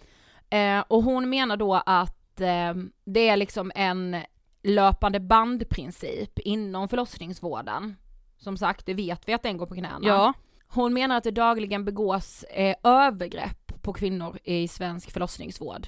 Eh, 0.51 0.85
och 0.89 1.03
hon 1.03 1.31
menar 1.31 1.57
då 1.57 1.83
att 1.87 2.19
det 3.05 3.29
är 3.29 3.37
liksom 3.37 3.73
en 3.75 4.17
löpande 4.63 5.21
bandprincip 5.21 6.39
inom 6.39 6.89
förlossningsvården. 6.89 7.97
Som 8.39 8.57
sagt, 8.57 8.87
det 8.87 8.95
vet 8.95 9.29
vi 9.29 9.33
att 9.33 9.43
den 9.43 9.57
går 9.57 9.67
på 9.67 9.75
knäna. 9.75 9.99
Ja, 10.03 10.33
Hon 10.75 10.95
menar 10.95 11.17
att 11.17 11.25
det 11.25 11.31
dagligen 11.31 11.85
begås 11.85 12.43
eh, 12.43 12.75
övergrepp 12.85 13.83
på 13.83 13.93
kvinnor 13.93 14.39
i 14.45 14.69
svensk 14.69 15.11
förlossningsvård. 15.11 15.87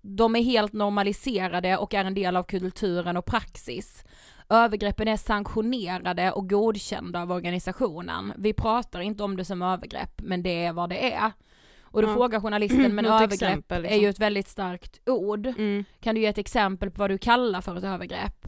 De 0.00 0.36
är 0.36 0.42
helt 0.42 0.72
normaliserade 0.72 1.76
och 1.76 1.94
är 1.94 2.04
en 2.04 2.14
del 2.14 2.36
av 2.36 2.42
kulturen 2.42 3.16
och 3.16 3.24
praxis. 3.26 4.04
Övergreppen 4.48 5.08
är 5.08 5.16
sanktionerade 5.16 6.32
och 6.32 6.50
godkända 6.50 7.22
av 7.22 7.32
organisationen. 7.32 8.32
Vi 8.36 8.52
pratar 8.52 9.00
inte 9.00 9.22
om 9.22 9.36
det 9.36 9.44
som 9.44 9.62
övergrepp, 9.62 10.20
men 10.22 10.42
det 10.42 10.64
är 10.64 10.72
vad 10.72 10.90
det 10.90 11.12
är. 11.12 11.32
Och 11.82 12.02
då 12.02 12.08
Ja. 12.08 12.14
frågar 12.14 12.40
journalisten, 12.40 12.94
men 12.94 13.06
övergrepp 13.06 13.32
exempel, 13.32 13.78
är 13.78 13.82
liksom. 13.82 14.02
ju 14.02 14.08
ett 14.08 14.18
väldigt 14.20 14.48
starkt 14.48 15.08
ord. 15.08 15.46
mm. 15.46 15.84
Kan 16.00 16.14
du 16.14 16.20
ge 16.20 16.26
ett 16.26 16.38
exempel 16.38 16.90
på 16.90 16.98
vad 17.02 17.10
du 17.10 17.18
kallar 17.18 17.60
för 17.60 17.76
ett 17.76 17.84
övergrepp? 17.84 18.46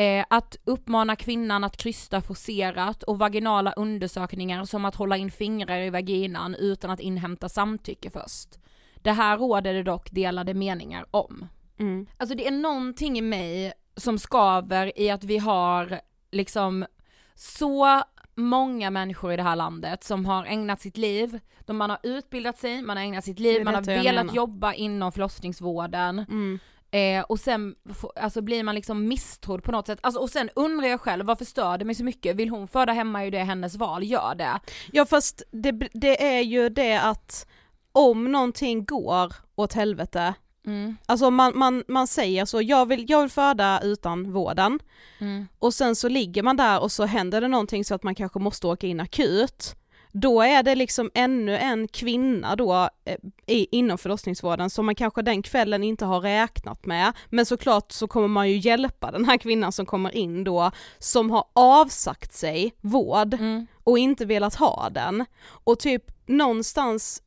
Eh, 0.00 0.24
att 0.30 0.56
uppmana 0.64 1.16
kvinnan 1.16 1.64
att 1.64 1.76
krysta 1.76 2.20
forcerat 2.20 3.02
och 3.02 3.18
vaginala 3.18 3.72
undersökningar 3.72 4.64
som 4.64 4.84
att 4.84 4.94
hålla 4.94 5.16
in 5.16 5.30
fingrar 5.30 5.80
i 5.80 5.90
vaginan 5.90 6.54
utan 6.54 6.90
att 6.90 7.00
inhämta 7.00 7.48
samtycke 7.48 8.10
först. 8.10 8.48
Det 8.94 9.12
här 9.12 9.38
råder 9.38 9.74
det 9.74 9.82
dock 9.82 10.10
delade 10.10 10.54
meningar 10.54 11.06
om. 11.10 11.48
Mm. 11.78 12.06
Alltså 12.16 12.36
det 12.36 12.46
är 12.46 12.50
någonting 12.50 13.18
i 13.18 13.22
mig 13.22 13.72
som 13.96 14.18
skaver 14.18 15.00
i 15.00 15.10
att 15.10 15.24
vi 15.24 15.38
har 15.38 16.00
liksom 16.30 16.86
så 17.34 18.02
många 18.34 18.90
människor 18.90 19.32
i 19.32 19.36
det 19.36 19.42
här 19.42 19.56
landet 19.56 20.04
som 20.04 20.26
har 20.26 20.44
ägnat 20.44 20.80
sitt 20.80 20.96
liv, 20.96 21.40
de, 21.60 21.76
man 21.76 21.90
har 21.90 21.98
utbildat 22.02 22.58
sig, 22.58 22.82
man 22.82 22.96
har 22.96 23.04
ägnat 23.04 23.24
sitt 23.24 23.38
liv, 23.38 23.64
man 23.64 23.74
har 23.74 23.82
velat 23.82 24.34
jobba 24.34 24.72
inom 24.72 25.12
förlossningsvården 25.12 26.18
Mm. 26.18 26.58
Eh, 26.90 27.22
och 27.22 27.40
sen 27.40 27.74
alltså 28.16 28.42
blir 28.42 28.62
man 28.62 28.74
liksom 28.74 29.08
misstrodd 29.08 29.62
på 29.62 29.72
något 29.72 29.86
sätt. 29.86 29.98
Alltså, 30.02 30.20
och 30.20 30.30
sen 30.30 30.50
undrar 30.54 30.88
jag 30.88 31.00
själv, 31.00 31.26
varför 31.26 31.44
stör 31.44 31.78
det 31.78 31.84
mig 31.84 31.94
så 31.94 32.04
mycket? 32.04 32.36
Vill 32.36 32.48
hon 32.48 32.68
föda 32.68 32.92
hemma 32.92 33.20
är 33.20 33.24
ju 33.24 33.30
det 33.30 33.38
hennes 33.44 33.76
val, 33.76 34.04
gör 34.04 34.34
det. 34.34 34.60
Ja 34.92 35.06
fast 35.06 35.42
det, 35.50 35.72
det 35.92 36.24
är 36.24 36.40
ju 36.40 36.68
det 36.68 37.00
att 37.00 37.46
om 37.92 38.32
någonting 38.32 38.84
går 38.84 39.34
åt 39.54 39.72
helvete, 39.72 40.34
Mm, 40.66 40.96
alltså 41.06 41.30
man, 41.30 41.58
man, 41.58 41.84
man 41.88 42.06
säger 42.06 42.44
så, 42.44 42.62
jag 42.62 42.86
vill, 42.86 43.04
jag 43.08 43.20
vill 43.20 43.30
föda 43.30 43.80
utan 43.82 44.32
vården, 44.32 44.78
mm, 45.18 45.46
och 45.58 45.74
sen 45.74 45.96
så 45.96 46.08
ligger 46.08 46.42
man 46.42 46.56
där 46.56 46.80
och 46.80 46.92
så 46.92 47.04
händer 47.04 47.40
det 47.40 47.48
någonting 47.48 47.84
så 47.84 47.94
att 47.94 48.02
man 48.02 48.14
kanske 48.14 48.38
måste 48.38 48.66
åka 48.66 48.86
in 48.86 49.00
akut, 49.00 49.76
då 50.12 50.42
är 50.42 50.62
det 50.62 50.74
liksom 50.74 51.10
ännu 51.14 51.56
en 51.56 51.88
kvinna 51.88 52.56
då 52.56 52.88
eh, 53.04 53.16
i, 53.46 53.66
inom 53.70 53.98
förlossningsvården 53.98 54.70
som 54.70 54.86
man 54.86 54.94
kanske 54.94 55.22
den 55.22 55.42
kvällen 55.42 55.84
inte 55.84 56.04
har 56.04 56.20
räknat 56.20 56.86
med, 56.86 57.12
men 57.28 57.46
såklart 57.46 57.92
så 57.92 58.08
kommer 58.08 58.28
man 58.28 58.50
ju 58.50 58.56
hjälpa 58.56 59.10
den 59.10 59.24
här 59.24 59.36
kvinnan 59.36 59.72
som 59.72 59.86
kommer 59.86 60.16
in 60.16 60.44
då, 60.44 60.70
som 60.98 61.30
har 61.30 61.44
avsagt 61.52 62.32
sig 62.32 62.74
vård 62.80 63.34
mm. 63.34 63.66
och 63.84 63.98
inte 63.98 64.24
velat 64.24 64.54
ha 64.54 64.90
den. 64.90 65.24
Och 65.64 65.78
typ 65.78 66.04
någonstans, 66.26 67.22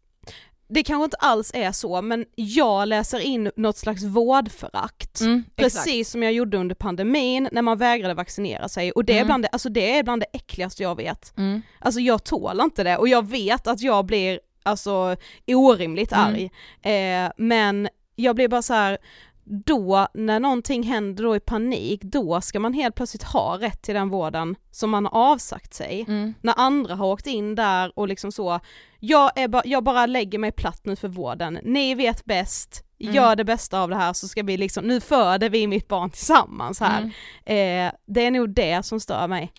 det 0.74 0.84
kanske 0.84 1.04
inte 1.04 1.18
alls 1.18 1.52
är 1.54 1.72
så, 1.72 2.02
men 2.02 2.26
jag 2.36 2.88
läser 2.88 3.20
in 3.20 3.52
något 3.56 3.78
slags 3.78 4.04
vårdförakt. 4.04 5.22
Mm, 5.22 5.44
exakt. 5.56 5.56
Precis 5.86 6.10
som 6.12 6.24
jag 6.24 6.34
gjorde 6.34 6.58
under 6.58 6.76
pandemin 6.76 7.50
när 7.52 7.62
man 7.62 7.78
vägrade 7.78 8.14
vaccinera 8.14 8.70
sig 8.70 8.92
och 8.92 9.06
det 9.06 9.14
är, 9.14 9.18
Mm. 9.18 9.28
bland 9.28 9.44
det, 9.44 9.48
alltså 9.48 9.70
det 9.70 9.98
är 9.98 10.04
bland 10.04 10.22
det 10.22 10.28
äckligaste 10.38 10.84
jag 10.84 10.96
vet. 10.98 11.38
Mm. 11.38 11.62
Alltså 11.80 12.00
jag 12.00 12.24
tål 12.24 12.60
inte 12.62 12.84
det 12.84 12.98
och 12.98 13.08
jag 13.08 13.28
vet 13.30 13.68
att 13.68 13.82
jag 13.82 14.06
blir 14.06 14.40
alltså 14.64 15.16
orimligt 15.48 16.12
Mm. 16.12 16.26
arg. 16.26 16.52
Eh, 17.26 17.32
men 17.38 17.90
jag 18.16 18.36
blir 18.36 18.48
bara 18.48 18.62
så 18.62 18.74
här. 18.74 18.98
Då 19.44 20.08
när 20.14 20.40
någonting 20.40 20.84
händer 20.84 21.24
då 21.24 21.36
i 21.36 21.40
panik, 21.40 22.02
då 22.04 22.42
ska 22.42 22.60
man 22.60 22.74
helt 22.74 22.96
plötsligt 22.96 23.24
ha 23.24 23.58
rätt 23.62 23.82
till 23.82 23.96
den 23.96 24.10
vården 24.10 24.56
som 24.72 24.90
man 24.90 25.06
har 25.06 25.32
avsagt 25.32 25.74
sig. 25.74 26.06
Mm. 26.08 26.34
När 26.42 26.54
andra 26.58 26.96
har 26.96 27.08
åkt 27.08 27.28
in 27.28 27.56
där 27.56 28.00
och 28.00 28.08
liksom 28.08 28.32
så, 28.32 28.60
jag, 29.00 29.32
är 29.36 29.48
ba, 29.48 29.62
jag 29.66 29.84
bara 29.84 30.06
lägger 30.06 30.40
mig 30.40 30.52
platt 30.52 30.82
nu 30.84 30.96
för 30.96 31.08
vården, 31.08 31.60
ni 31.64 31.96
vet 31.96 32.26
bäst, 32.26 32.84
Mm. 33.00 33.16
gör 33.16 33.36
det 33.36 33.44
bästa 33.44 33.82
av 33.82 33.90
det 33.90 33.96
här 33.96 34.14
så 34.14 34.28
ska 34.28 34.44
vi 34.44 34.58
liksom, 34.58 34.86
nu 34.86 35.02
föder 35.02 35.50
vi 35.50 35.68
mitt 35.68 35.88
barn 35.88 36.10
tillsammans 36.10 36.80
här. 36.80 37.12
Mm. 37.46 37.88
Eh, 37.88 37.94
det 38.06 38.26
är 38.26 38.32
nog 38.32 38.50
det 38.50 38.86
som 38.86 39.00
stör 39.00 39.28
mig. 39.28 39.52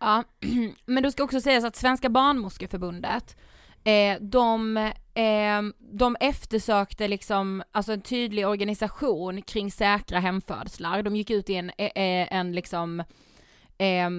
Ja, 0.00 0.24
men 0.86 1.02
då 1.02 1.10
ska 1.10 1.24
också 1.24 1.40
sägas 1.40 1.64
att 1.64 1.76
Svenska 1.76 2.08
barnmorskeförbundet, 2.08 3.36
eh, 3.84 4.20
de, 4.20 4.90
eh, 5.14 5.62
de 5.78 6.16
eftersökte 6.20 7.08
liksom, 7.08 7.62
alltså 7.72 7.92
en 7.92 8.02
tydlig 8.02 8.48
organisation 8.48 9.42
kring 9.42 9.70
säkra 9.70 10.18
hemfödslar. 10.18 11.02
De 11.02 11.16
gick 11.16 11.30
ut 11.30 11.50
i 11.50 11.54
en, 11.54 11.70
en, 11.78 12.28
en 12.30 12.52
liksom 12.52 13.02
eh, 13.82 14.10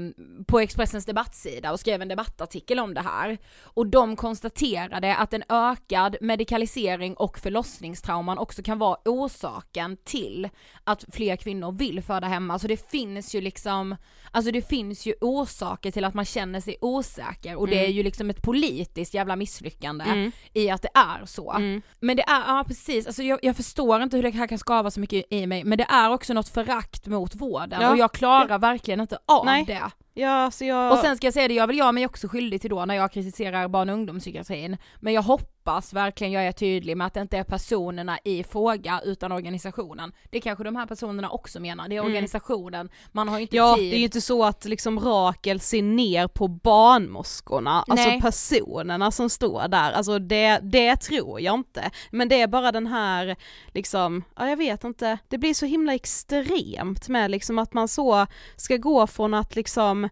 på 0.48 0.60
Expressens 0.60 1.06
debattsida 1.06 1.72
och 1.72 1.80
skrev 1.80 2.02
en 2.02 2.08
debattartikel 2.08 2.80
om 2.80 2.94
det 2.94 3.02
här. 3.02 3.38
Och 3.64 3.88
de 3.88 4.16
konstaterade 4.16 5.16
att 5.16 5.34
en 5.34 5.44
ökad 5.50 6.16
medikalisering 6.22 7.14
och 7.14 7.40
förlossningstrauman 7.40 8.38
också 8.38 8.64
kan 8.64 8.80
vara 8.80 8.98
orsaken 9.06 9.98
till 10.04 10.50
att 10.84 11.06
fler 11.14 11.36
kvinnor 11.36 11.72
vill 11.72 12.02
föda 12.04 12.28
hemma. 12.28 12.60
Så 12.60 12.68
det 12.68 12.92
finns 12.92 13.36
ju 13.36 13.42
liksom, 13.42 13.96
alltså 14.32 14.52
det 14.52 14.62
finns 14.70 15.06
ju 15.06 15.14
orsaker 15.22 15.92
till 15.92 16.06
att 16.06 16.14
man 16.14 16.26
känner 16.26 16.60
sig 16.62 16.78
osäker 16.82 17.56
och 17.56 17.68
det 17.68 17.86
är 17.86 17.90
ju 17.90 18.04
liksom 18.04 18.30
ett 18.30 18.42
politiskt 18.42 19.14
jävla 19.14 19.36
misslyckande 19.36 20.06
Mm. 20.06 20.32
i 20.54 20.70
att 20.70 20.82
det 20.82 20.90
är 20.94 21.26
så. 21.26 21.52
Mm. 21.52 21.82
Men 22.00 22.18
det 22.18 22.24
är, 22.24 22.44
ja 22.48 22.64
precis, 22.68 23.08
alltså 23.08 23.24
jag, 23.24 23.40
jag 23.42 23.56
förstår 23.56 24.02
inte 24.04 24.16
hur 24.16 24.24
det 24.24 24.30
här 24.30 24.48
kan 24.48 24.58
skava 24.60 24.92
så 24.92 25.00
mycket 25.00 25.26
i 25.30 25.48
mig, 25.48 25.64
men 25.64 25.78
det 25.78 25.84
är 25.90 26.10
också 26.12 26.34
något 26.34 26.50
förakt 26.50 27.08
mot 27.08 27.36
vården 27.36 27.82
Ja. 27.82 27.92
och 27.92 27.98
jag 27.98 28.12
klarar 28.12 28.60
verkligen 28.60 29.00
inte 29.00 29.18
av 29.26 29.46
Nej. 29.46 29.53
Det. 29.66 29.92
Ja, 30.14 30.52
så 30.52 30.66
jag... 30.66 30.92
Och 30.92 30.98
sen 30.98 31.18
ska 31.18 31.28
jag 31.28 31.34
säga 31.34 31.48
det, 31.48 31.54
jag 31.54 31.68
vill 31.68 31.78
jag 31.78 31.94
mig 31.96 32.06
också 32.06 32.28
skyldig 32.28 32.62
till 32.62 32.70
då 32.70 32.86
när 32.86 32.96
jag 32.96 33.12
kritiserar 33.12 33.68
barn 33.68 33.90
och 33.90 33.96
ungdomspsykiatrin, 33.96 34.78
men 35.00 35.14
jag 35.14 35.22
hoppas 35.22 35.53
verkligen 35.94 36.34
jag 36.34 36.48
är 36.48 36.52
tydlig 36.52 36.98
med 36.98 37.08
att 37.08 37.14
det 37.14 37.22
inte 37.22 37.38
är 37.38 37.44
personerna 37.44 38.20
i 38.24 38.44
fråga 38.44 39.02
utan 39.06 39.32
organisationen. 39.32 40.12
Det 40.30 40.42
kanske 40.42 40.64
de 40.64 40.76
här 40.76 40.86
personerna 40.86 41.30
också 41.30 41.60
menar, 41.60 41.88
det 41.90 41.96
är 41.96 42.00
Mm. 42.00 42.12
organisationen, 42.12 42.90
man 43.12 43.28
har 43.28 43.36
ju 43.38 43.42
inte 43.42 43.56
Ja, 43.56 43.76
tid. 43.76 43.92
det 43.92 43.96
är 43.96 43.98
ju 44.00 44.04
inte 44.04 44.22
så 44.22 44.44
att 44.46 44.66
liksom 44.66 45.00
Rakel 45.00 45.60
ser 45.60 45.82
ner 45.84 46.28
på 46.28 46.48
barnmorskorna, 46.48 47.84
alltså 47.88 48.10
Nej. 48.10 48.22
personerna 48.22 49.12
som 49.12 49.30
står 49.30 49.68
där, 49.68 49.92
alltså 49.92 50.20
det, 50.20 50.60
det 50.64 50.96
tror 50.96 51.42
jag 51.42 51.56
inte. 51.56 51.92
Men 52.12 52.30
det 52.30 52.42
är 52.42 52.48
bara 52.48 52.72
den 52.72 52.88
här, 52.88 53.36
liksom, 53.74 54.24
ja 54.36 54.50
jag 54.50 54.58
vet 54.58 54.84
inte, 54.84 55.18
det 55.28 55.38
blir 55.38 55.54
så 55.54 55.66
himla 55.66 55.94
extremt 55.94 57.08
med 57.10 57.32
liksom 57.32 57.60
att 57.60 57.74
man 57.74 57.88
så 57.88 58.28
ska 58.56 58.78
gå 58.78 59.08
från 59.08 59.34
att 59.34 59.56
liksom 59.56 60.10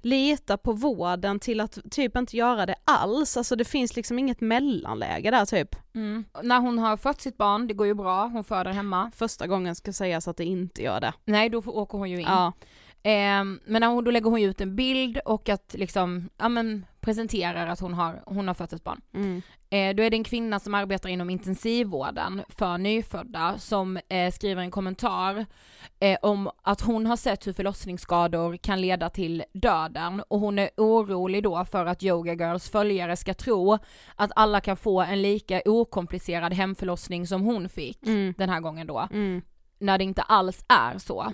lita 0.00 0.56
på 0.56 0.72
vården 0.72 1.40
till 1.40 1.60
att 1.60 1.78
typ 1.90 2.16
inte 2.16 2.36
göra 2.36 2.66
det 2.66 2.74
alls, 2.84 3.36
alltså 3.36 3.56
det 3.56 3.64
finns 3.64 3.96
liksom 3.96 4.18
inget 4.18 4.40
mellanläge 4.40 5.30
där 5.30 5.44
typ. 5.44 5.76
Mm. 5.94 6.24
När 6.42 6.60
hon 6.60 6.78
har 6.78 6.96
fött 6.96 7.20
sitt 7.20 7.36
barn, 7.36 7.66
det 7.66 7.74
går 7.74 7.86
ju 7.86 7.94
bra, 7.94 8.26
hon 8.26 8.44
föder 8.44 8.72
hemma. 8.72 9.10
Första 9.16 9.46
gången 9.46 9.74
ska 9.74 9.92
sägas 9.92 10.28
att 10.28 10.36
det 10.36 10.44
inte 10.44 10.82
gör 10.82 11.00
det. 11.00 11.12
Nej, 11.24 11.48
då 11.48 11.58
åker 11.58 11.98
hon 11.98 12.10
ju 12.10 12.20
in. 12.20 12.26
Ja. 12.28 12.52
Eh, 13.02 13.44
men 13.64 13.80
när 13.80 13.86
hon, 13.86 14.04
då 14.04 14.10
lägger 14.10 14.30
hon 14.30 14.40
ut 14.40 14.60
en 14.60 14.76
bild 14.76 15.18
och 15.24 15.48
att 15.48 15.74
liksom, 15.78 16.28
ja 16.36 16.48
men 16.48 16.86
presenterar 17.08 17.66
att 17.66 17.80
hon 17.80 17.94
har, 17.94 18.22
hon 18.26 18.48
har 18.48 18.54
fött 18.54 18.72
ett 18.72 18.84
barn. 18.84 19.00
Mm. 19.14 19.42
Eh, 19.70 19.96
då 19.96 20.02
är 20.02 20.10
det 20.10 20.16
en 20.16 20.24
kvinna 20.24 20.60
som 20.60 20.74
arbetar 20.74 21.08
inom 21.08 21.30
intensivvården 21.30 22.42
för 22.48 22.78
nyfödda 22.78 23.58
som 23.58 23.98
eh, 24.08 24.32
skriver 24.32 24.62
en 24.62 24.70
kommentar 24.70 25.46
eh, 26.00 26.18
om 26.22 26.50
att 26.62 26.80
hon 26.80 27.06
har 27.06 27.16
sett 27.16 27.46
hur 27.46 27.52
förlossningsskador 27.52 28.56
kan 28.56 28.80
leda 28.80 29.10
till 29.10 29.44
döden 29.52 30.22
och 30.28 30.40
hon 30.40 30.58
är 30.58 30.70
orolig 30.76 31.42
då 31.42 31.64
för 31.64 31.86
att 31.86 32.02
Yoga 32.02 32.34
Girls 32.34 32.70
följare 32.70 33.16
ska 33.16 33.34
tro 33.34 33.78
att 34.16 34.30
alla 34.36 34.60
kan 34.60 34.76
få 34.76 35.00
en 35.00 35.22
lika 35.22 35.62
okomplicerad 35.64 36.52
hemförlossning 36.54 37.26
som 37.26 37.42
hon 37.42 37.68
fick 37.68 38.06
Mm. 38.06 38.34
den 38.38 38.48
här 38.48 38.60
gången 38.60 38.86
då, 38.86 39.08
Mm. 39.12 39.42
när 39.78 39.98
det 39.98 40.04
inte 40.04 40.22
alls 40.22 40.64
är 40.68 40.98
så. 40.98 41.26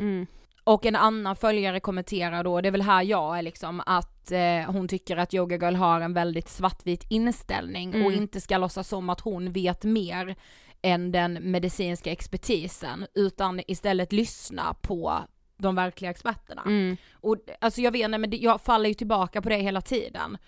Och 0.64 0.86
en 0.86 0.96
annan 0.96 1.36
följare 1.36 1.80
kommenterar 1.80 2.44
då, 2.44 2.60
det 2.60 2.68
är 2.68 2.72
väl 2.72 2.82
här 2.82 3.02
jag 3.02 3.38
är 3.38 3.42
liksom, 3.42 3.82
att 3.86 4.30
eh, 4.32 4.72
hon 4.72 4.88
tycker 4.88 5.16
att 5.16 5.34
Yoga 5.34 5.56
Girl 5.56 5.74
har 5.74 6.00
en 6.00 6.14
väldigt 6.14 6.48
svartvit 6.48 7.06
inställning 7.10 7.88
och 7.88 7.94
Mm. 7.96 8.12
inte 8.14 8.40
ska 8.40 8.58
låtsas 8.58 8.88
som 8.88 9.10
att 9.10 9.20
hon 9.20 9.52
vet 9.52 9.84
mer 9.84 10.36
än 10.82 11.12
den 11.12 11.32
medicinska 11.32 12.12
expertisen, 12.12 13.06
utan 13.14 13.60
istället 13.66 14.12
lyssna 14.12 14.74
på 14.74 15.18
de 15.56 15.74
verkliga 15.74 16.10
experterna. 16.10 16.62
Mm. 16.66 16.96
Och 17.14 17.36
alltså 17.60 17.80
jag 17.80 17.92
vet 17.92 18.04
inte, 18.04 18.18
men 18.18 18.30
jag 18.40 18.60
faller 18.60 18.88
ju 18.88 18.94
tillbaka 18.94 19.42
på 19.42 19.48
det 19.48 19.56
hela 19.56 19.80
tiden. 19.80 20.38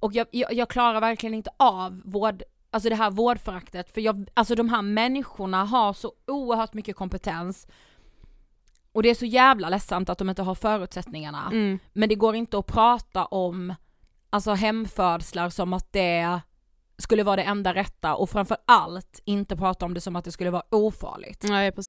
Och 0.00 0.12
jag, 0.12 0.26
jag, 0.30 0.52
jag 0.52 0.68
klarar 0.68 1.00
verkligen 1.00 1.34
inte 1.34 1.50
av 1.56 2.02
vård, 2.04 2.42
alltså 2.70 2.88
det 2.88 2.94
här 2.94 3.10
vårdföraktet, 3.10 3.90
för 3.94 4.00
jag, 4.00 4.28
alltså 4.34 4.54
de 4.54 4.68
här 4.68 4.82
människorna 4.82 5.64
har 5.64 5.92
så 5.92 6.12
oerhört 6.26 6.74
mycket 6.74 6.96
kompetens 6.96 7.66
och 8.92 9.02
det 9.02 9.10
är 9.10 9.14
så 9.14 9.26
jävla 9.26 9.68
ledsamt 9.68 10.08
att 10.08 10.18
de 10.18 10.30
inte 10.30 10.42
har 10.42 10.54
förutsättningarna. 10.54 11.46
Mm. 11.52 11.78
Men 11.92 12.08
det 12.08 12.14
går 12.14 12.34
inte 12.34 12.58
att 12.58 12.66
prata 12.66 13.24
om 13.24 13.74
alltså 14.30 14.54
hemfödslar 14.54 15.48
som 15.50 15.72
att 15.72 15.92
det 15.92 16.40
skulle 16.98 17.22
vara 17.22 17.36
det 17.36 17.42
enda 17.42 17.74
rätta 17.74 18.14
och 18.14 18.30
framför 18.30 18.56
allt 18.64 19.20
inte 19.24 19.56
prata 19.56 19.84
om 19.84 19.94
det 19.94 20.00
som 20.00 20.16
att 20.16 20.24
det 20.24 20.32
skulle 20.32 20.50
vara 20.50 20.62
ofarligt. 20.70 21.42
Nej, 21.48 21.72
precis. 21.72 21.86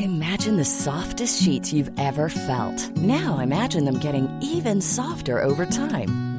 Imagine 0.00 0.56
the 0.56 0.64
softest 0.64 1.44
sheets 1.44 1.72
you've 1.72 1.92
ever 1.98 2.28
felt. 2.28 2.96
Now 2.96 3.42
imagine 3.42 3.84
them 3.84 4.00
getting 4.00 4.28
even 4.42 4.82
softer 4.82 5.44
over 5.44 5.66
time. 5.66 6.33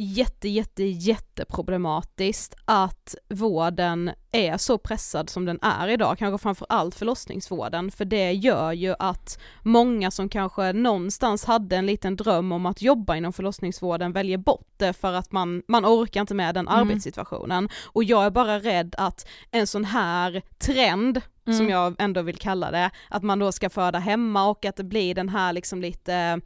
jätte, 0.00 0.48
jätte, 0.48 0.84
jätteproblematiskt 0.84 2.54
att 2.64 3.14
vården 3.28 4.10
är 4.32 4.56
så 4.56 4.78
pressad 4.78 5.30
som 5.30 5.44
den 5.44 5.58
är 5.62 5.88
idag, 5.88 6.18
kanske 6.18 6.42
framförallt 6.42 6.94
förlossningsvården, 6.94 7.90
för 7.90 8.04
det 8.04 8.32
gör 8.32 8.72
ju 8.72 8.94
att 8.98 9.38
många 9.62 10.10
som 10.10 10.28
kanske 10.28 10.72
någonstans 10.72 11.44
hade 11.44 11.76
en 11.76 11.86
liten 11.86 12.16
dröm 12.16 12.52
om 12.52 12.66
att 12.66 12.82
jobba 12.82 13.16
inom 13.16 13.32
förlossningsvården 13.32 14.12
väljer 14.12 14.38
bort 14.38 14.68
det 14.76 14.92
för 14.92 15.12
att 15.12 15.32
man, 15.32 15.62
man 15.68 15.86
orkar 15.86 16.20
inte 16.20 16.34
med 16.34 16.54
den 16.54 16.68
Mm. 16.68 16.80
arbetssituationen. 16.80 17.68
Och 17.86 18.04
jag 18.04 18.24
är 18.24 18.30
bara 18.30 18.58
rädd 18.58 18.94
att 18.98 19.28
en 19.50 19.66
sån 19.66 19.84
här 19.84 20.42
trend, 20.58 21.20
som 21.44 21.54
Mm. 21.54 21.68
jag 21.68 21.94
ändå 21.98 22.22
vill 22.22 22.36
kalla 22.36 22.70
det, 22.70 22.90
att 23.08 23.22
man 23.22 23.38
då 23.38 23.52
ska 23.52 23.70
föda 23.70 23.98
hemma 23.98 24.48
och 24.48 24.64
att 24.64 24.76
det 24.76 24.84
blir 24.84 25.14
den 25.14 25.28
här 25.28 25.52
liksom 25.52 25.80
lite 25.80 26.40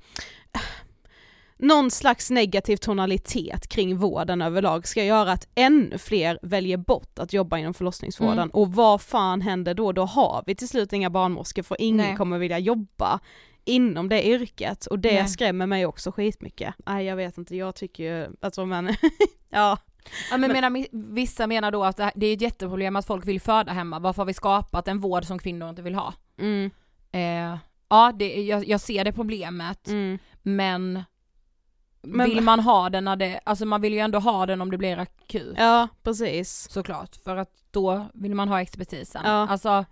någon 1.59 1.91
slags 1.91 2.31
negativ 2.31 2.77
tonalitet 2.77 3.67
kring 3.69 3.97
vården 3.97 4.43
överlag 4.43 4.87
ska 4.89 5.05
göra 5.05 5.33
att 5.33 5.49
ännu 5.55 5.99
fler 5.99 6.39
väljer 6.43 6.77
bort 6.77 7.19
att 7.19 7.33
jobba 7.33 7.59
inom 7.59 7.75
förlossningsvården 7.75 8.39
Mm. 8.39 8.51
och 8.51 8.73
vad 8.73 9.01
fan 9.01 9.41
händer 9.41 9.75
då? 9.75 9.93
Då 9.93 10.05
har 10.05 10.45
vi 10.47 10.55
till 10.55 10.69
slut 10.69 10.93
inga 10.93 11.11
barnmorskor 11.11 11.63
för 11.63 11.77
ingen 11.81 12.07
Nej. 12.07 12.17
kommer 12.17 12.39
vilja 12.39 12.59
jobba 12.59 13.21
inom 13.65 14.09
det 14.09 14.27
yrket 14.27 14.87
och 14.87 14.99
det 14.99 15.15
Nej. 15.15 15.29
skrämmer 15.29 15.67
mig 15.67 15.87
också 15.87 16.13
skitmycket. 16.13 16.75
Nej 16.87 17.07
jag 17.07 17.17
vet 17.17 17.39
inte, 17.39 17.57
jag 17.57 17.75
tycker 17.75 18.03
ju, 18.05 18.29
alltså 18.41 18.67
men, 18.67 18.87
ja. 19.51 19.79
Ja, 20.31 20.37
men 20.37 20.41
Men- 20.41 20.53
menar, 20.53 20.87
vissa 21.15 21.47
menar 21.47 21.71
då 21.71 21.85
att 21.85 21.97
det 22.15 22.27
är 22.27 22.35
ett 22.35 22.41
jätteproblem 22.43 22.97
att 22.97 23.07
folk 23.07 23.27
vill 23.27 23.41
föda 23.41 23.73
hemma, 23.73 23.99
varför 23.99 24.23
har 24.23 24.27
vi 24.27 24.35
skapat 24.35 24.89
en 24.89 25.01
vård 25.01 25.25
som 25.25 25.39
kvinnor 25.39 25.69
inte 25.69 25.83
vill 25.83 25.95
ha? 25.95 26.15
Mm, 26.39 26.71
Eh, 27.13 27.57
ja, 27.89 28.13
det, 28.19 28.43
jag, 28.43 28.69
jag 28.69 28.81
ser 28.81 29.05
det 29.05 29.13
problemet, 29.13 29.89
mm. 29.89 30.19
men, 30.43 31.03
Men- 32.07 32.29
vill 32.31 32.41
man 32.41 32.61
ha 32.61 32.91
den 32.91 33.05
när 33.05 33.17
det, 33.17 33.41
alltså 33.45 33.67
man 33.67 33.81
vill 33.81 33.93
ju 33.93 33.99
ändå 33.99 34.19
ha 34.19 34.47
den 34.47 34.61
om 34.61 34.71
det 34.71 34.79
blir 34.79 34.99
akut. 34.99 35.55
Ja 35.59 35.89
precis. 36.03 36.69
Såklart, 36.71 37.17
för 37.25 37.37
att 37.37 37.51
då 37.71 38.07
vill 38.15 38.35
man 38.35 38.49
ha 38.49 38.61
expertisen. 38.61 39.23
Ja. 39.25 39.49
Alltså, 39.49 39.85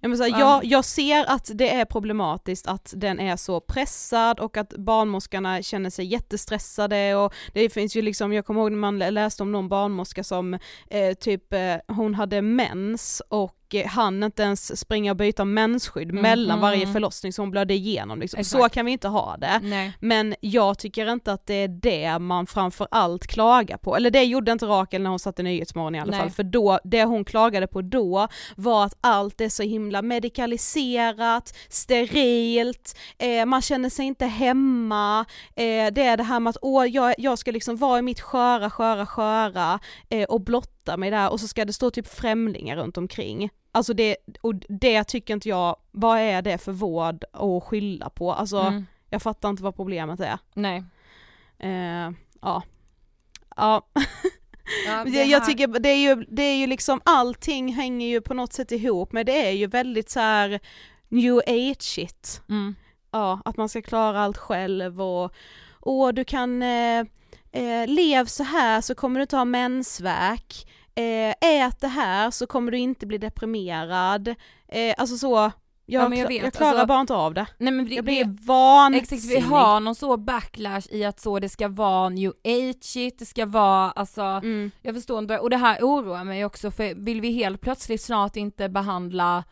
Ja, 0.00 0.08
men 0.08 0.18
så 0.18 0.22
här, 0.24 0.30
Ja. 0.30 0.38
jag, 0.38 0.64
jag 0.64 0.84
ser 0.84 1.30
att 1.30 1.50
det 1.54 1.74
är 1.74 1.84
problematiskt 1.84 2.66
att 2.66 2.92
den 2.96 3.20
är 3.20 3.36
så 3.36 3.60
pressad 3.60 4.40
och 4.40 4.56
att 4.56 4.68
barnmorskorna 4.68 5.62
känner 5.62 5.90
sig 5.90 6.04
jättestressade 6.04 7.14
och 7.16 7.34
det 7.52 7.70
finns 7.70 7.96
ju 7.96 8.02
liksom, 8.02 8.32
jag 8.32 8.46
kommer 8.46 8.60
ihåg 8.60 8.70
när 8.72 8.78
man 8.78 8.98
läste 8.98 9.42
om 9.42 9.52
någon 9.52 9.68
barnmorska 9.68 10.24
som 10.24 10.54
eh, 10.90 11.14
typ, 11.20 11.52
eh, 11.52 11.76
hon 11.88 12.14
hade 12.14 12.42
mens 12.42 13.22
och 13.28 13.54
eh, 13.74 13.86
hann 13.86 14.22
inte 14.22 14.42
ens 14.42 14.80
springa 14.80 15.10
och 15.10 15.16
byta 15.16 15.44
mensskydd 15.44 16.10
Mm, 16.10 16.22
mellan 16.22 16.60
varje 16.60 16.82
mm. 16.82 16.92
förlossning 16.92 17.32
så 17.32 17.42
hon 17.42 17.50
blödde 17.50 17.74
igenom 17.74 18.20
liksom. 18.20 18.44
Så 18.44 18.68
kan 18.68 18.86
vi 18.86 18.92
inte 18.92 19.08
ha 19.08 19.36
det. 19.36 19.60
nej. 19.62 19.92
Men 20.00 20.34
jag 20.40 20.78
tycker 20.78 21.12
inte 21.12 21.32
att 21.32 21.46
det 21.46 21.54
är 21.54 21.68
det 21.68 22.18
man 22.18 22.46
framför 22.46 22.88
allt 22.90 23.26
klagar 23.26 23.76
på, 23.76 23.96
eller 23.96 24.10
det 24.10 24.22
gjorde 24.24 24.52
inte 24.52 24.66
Rakel 24.66 25.02
när 25.02 25.10
hon 25.10 25.18
satt 25.18 25.40
i 25.40 25.42
Nyhetsmorgon 25.42 25.94
i 25.94 26.00
alla 26.00 26.10
Nej. 26.10 26.20
fall, 26.20 26.30
för 26.30 26.42
då, 26.42 26.78
det 26.84 27.04
hon 27.04 27.24
klagade 27.24 27.66
på 27.66 27.82
då 27.82 28.28
var 28.56 28.84
att 28.84 28.94
allt 29.00 29.40
är 29.40 29.48
så 29.48 29.62
himla 29.62 30.02
medikaliserat, 30.02 31.56
sterilt, 31.68 32.98
eh, 33.18 33.46
man 33.46 33.62
känner 33.62 33.90
sig 33.90 34.06
inte 34.06 34.26
hemma, 34.26 35.20
eh, 35.56 35.92
det 35.92 36.02
är 36.02 36.16
det 36.16 36.22
här 36.22 36.40
med 36.40 36.50
att 36.50 36.56
åh, 36.62 36.86
jag, 36.86 37.14
jag 37.18 37.38
ska 37.38 37.50
liksom 37.50 37.76
vara 37.76 37.98
i 37.98 38.02
mitt 38.02 38.20
sköra, 38.20 38.70
sköra, 38.70 39.06
sköra 39.06 39.80
eh, 40.08 40.24
och 40.24 40.40
blotta 40.40 40.96
mig 40.96 41.10
där 41.10 41.30
och 41.30 41.40
så 41.40 41.48
ska 41.48 41.64
det 41.64 41.72
stå 41.72 41.90
typ 41.90 42.06
främlingar 42.06 42.76
runt 42.76 42.96
omkring. 42.98 43.50
Alltså 43.72 43.94
det, 43.94 44.16
och 44.40 44.54
det 44.68 45.04
tycker 45.04 45.34
inte 45.34 45.48
jag, 45.48 45.76
vad 45.90 46.18
är 46.18 46.42
det 46.42 46.58
för 46.58 46.72
vård 46.72 47.24
att 47.32 47.64
skylla 47.64 48.10
på? 48.10 48.32
Alltså 48.32 48.58
Mm. 48.58 48.86
jag 49.10 49.22
fattar 49.22 49.48
inte 49.48 49.62
vad 49.62 49.76
problemet 49.76 50.20
är. 50.20 50.38
Nej. 50.54 50.84
Eh, 51.58 52.10
ja. 52.42 52.62
Ja, 53.56 53.86
Ja, 54.86 55.04
jag, 55.06 55.26
jag 55.26 55.44
tycker 55.44 55.66
det 55.80 55.88
är, 55.88 55.96
ju, 55.96 56.24
det 56.28 56.42
är 56.42 56.56
ju 56.56 56.66
liksom 56.66 57.00
allting 57.04 57.72
hänger 57.74 58.06
ju 58.08 58.20
på 58.20 58.34
något 58.34 58.52
sätt 58.52 58.72
ihop 58.72 59.12
men 59.12 59.26
det 59.26 59.46
är 59.48 59.52
ju 59.52 59.66
väldigt 59.66 60.10
så 60.10 60.20
här 60.20 60.60
new 61.08 61.38
age 61.46 61.82
shit. 61.82 62.42
Mm. 62.48 62.74
Ja, 63.10 63.40
att 63.44 63.56
man 63.56 63.68
ska 63.68 63.82
klara 63.82 64.20
allt 64.20 64.36
själv 64.36 65.02
och, 65.02 65.32
och 65.70 66.14
du 66.14 66.24
kan 66.24 66.62
eh, 66.62 66.98
eh, 67.52 67.86
lev 67.86 68.26
så 68.26 68.42
här 68.42 68.80
så 68.80 68.94
kommer 68.94 69.20
du 69.20 69.22
inte 69.22 69.36
ha 69.36 69.44
mensvärk. 69.44 70.68
Eh, 70.98 71.34
ät 71.40 71.80
det 71.80 71.88
här 71.88 72.30
så 72.30 72.46
kommer 72.46 72.72
du 72.72 72.78
inte 72.78 73.06
bli 73.06 73.18
deprimerad. 73.18 74.28
Eh, 74.68 74.94
alltså 74.98 75.16
så, 75.16 75.34
jag, 75.86 76.12
Ja, 76.12 76.16
jag 76.16 76.28
vet, 76.28 76.42
jag 76.42 76.52
klarar 76.52 76.70
alltså- 76.72 76.86
bara 76.86 77.00
inte 77.00 77.14
av 77.14 77.34
det. 77.34 77.46
Nej 77.58 77.72
men 77.72 77.88
det, 77.88 77.94
Jag 77.94 78.04
blir 78.04 78.46
vansinnig. 78.46 79.02
Exakt, 79.02 79.24
vi 79.24 79.40
har 79.40 79.80
någon 79.80 79.94
så 79.94 80.16
backlash 80.16 80.82
i 80.90 81.04
att 81.04 81.20
så 81.20 81.38
det 81.38 81.48
ska 81.48 81.68
vara 81.68 82.08
new 82.08 82.32
age 82.44 82.84
shit, 82.84 83.18
det 83.18 83.26
ska 83.26 83.46
vara 83.46 83.90
alltså, 83.90 84.22
Mm. 84.22 84.70
jag 84.82 84.94
förstår 84.94 85.18
inte, 85.18 85.38
och 85.38 85.50
det 85.50 85.56
här 85.56 85.78
oroar 85.82 86.24
mig 86.24 86.44
också 86.44 86.70
för 86.70 86.94
vill 87.04 87.20
vi 87.20 87.32
helt 87.32 87.60
plötsligt 87.60 88.02
snart 88.02 88.36
inte 88.36 88.68
behandla 88.68 89.44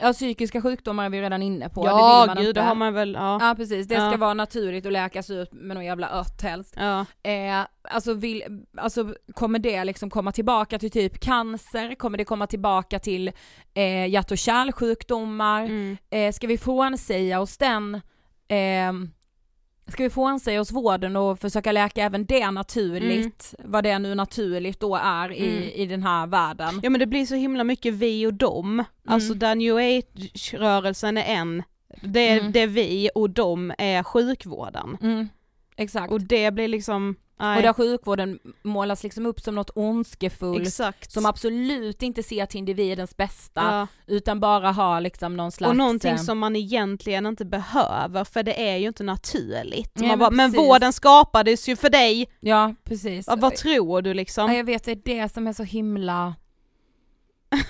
Ja 0.00 0.12
psykiska 0.12 0.62
sjukdomar 0.62 1.04
är 1.04 1.10
vi 1.10 1.20
redan 1.22 1.42
inne 1.42 1.68
på, 1.68 1.82
det 1.84 1.90
Ja 1.90 2.20
vill 2.20 2.26
man 2.26 2.36
gud 2.36 2.48
inte. 2.48 2.60
det 2.60 2.66
har 2.66 2.74
man 2.74 2.94
väl, 2.94 3.14
ja. 3.14 3.38
Ja 3.48 3.54
precis, 3.56 3.86
det 3.88 3.94
ska 3.94 4.10
Ja. 4.10 4.16
vara 4.16 4.34
naturligt 4.34 4.86
och 4.86 4.92
läkas 4.92 5.30
ut 5.30 5.52
med 5.52 5.76
någon 5.76 5.84
jävla 5.84 6.20
ört 6.20 6.42
helst. 6.42 6.74
ja. 6.76 7.06
Eh, 7.22 7.66
alltså, 7.90 8.14
vill, 8.14 8.42
alltså 8.76 9.14
kommer 9.34 9.58
det 9.58 9.84
liksom 9.84 10.10
komma 10.10 10.32
tillbaka 10.32 10.78
till 10.78 10.90
typ 10.90 11.20
cancer, 11.20 11.94
kommer 11.94 12.18
det 12.18 12.24
komma 12.24 12.46
tillbaka 12.46 12.98
till 12.98 13.32
eh, 13.74 14.06
hjärt 14.06 14.30
och 14.30 14.38
kärlsjukdomar, 14.38 15.62
Mm. 15.64 15.96
eh, 16.10 16.32
ska 16.32 16.46
vi 16.46 16.58
frånsäga 16.58 17.40
oss 17.40 17.56
den, 17.58 17.94
eh, 18.48 18.92
ska 19.92 20.02
vi 20.02 20.10
frånsäga 20.10 20.60
oss 20.60 20.72
vården 20.72 21.16
och 21.16 21.38
försöka 21.40 21.72
läka 21.72 22.02
även 22.04 22.26
det 22.26 22.50
naturligt, 22.50 23.54
vad 23.58 23.84
det 23.84 23.98
nu 23.98 24.14
naturligt 24.14 24.80
då 24.80 24.96
är 24.96 25.32
i, 25.32 25.46
Mm. 25.48 25.62
i 25.62 25.86
den 25.86 26.02
här 26.02 26.26
världen. 26.26 26.80
Ja 26.82 26.90
men 26.90 26.98
det 27.00 27.06
blir 27.06 27.26
så 27.26 27.34
himla 27.34 27.64
mycket 27.64 27.94
vi 27.94 28.26
och 28.26 28.34
dem, 28.34 28.84
alltså 29.06 29.34
där 29.34 29.54
new 29.54 29.76
age-rörelsen 29.76 31.16
är 31.18 31.24
en, 31.34 31.62
det 32.02 32.28
är, 32.28 32.40
Mm. 32.40 32.52
det 32.52 32.60
är 32.60 32.66
vi 32.66 33.10
och 33.14 33.30
dem 33.30 33.72
är 33.78 34.02
sjukvården. 34.02 35.28
Exakt. 35.76 36.12
Och 36.12 36.20
det 36.20 36.50
blir 36.50 36.68
liksom, 36.68 37.16
nej. 37.38 37.56
Och 37.56 37.62
där 37.62 37.72
sjukvården 37.72 38.38
målas 38.62 39.02
liksom 39.02 39.26
upp 39.26 39.40
som 39.40 39.54
något 39.54 39.70
ondskefullt 39.74 40.66
Exakt. 40.66 41.12
som 41.12 41.26
absolut 41.26 42.02
inte 42.02 42.22
ser 42.22 42.46
till 42.46 42.58
individens 42.58 43.16
bästa 43.16 43.60
ja. 43.62 43.86
utan 44.06 44.40
bara 44.40 44.72
har 44.72 45.00
liksom 45.00 45.36
någon 45.36 45.52
slags... 45.52 45.70
Och 45.70 45.76
någonting 45.76 46.10
eh, 46.10 46.16
som 46.16 46.38
man 46.38 46.56
egentligen 46.56 47.26
inte 47.26 47.44
behöver 47.44 48.24
för 48.24 48.42
det 48.42 48.68
är 48.68 48.76
ju 48.76 48.88
inte 48.88 49.04
naturligt. 49.04 49.92
Nej, 49.94 50.08
man 50.08 50.08
men 50.08 50.18
bara, 50.18 50.30
men 50.30 50.50
precis. 50.52 50.68
vården 50.68 50.92
skapades 50.92 51.68
ju 51.68 51.76
för 51.76 51.90
dig, 51.90 52.30
Ja 52.40 52.74
precis. 52.84 53.26
vad, 53.26 53.40
vad 53.40 53.54
tror 53.54 54.02
du 54.02 54.14
liksom? 54.14 54.50
Ja, 54.50 54.56
jag 54.56 54.64
vet, 54.64 54.84
det 54.84 54.92
är 54.92 55.02
det 55.04 55.32
som 55.32 55.46
är 55.46 55.52
så 55.52 55.62
himla... 55.62 56.34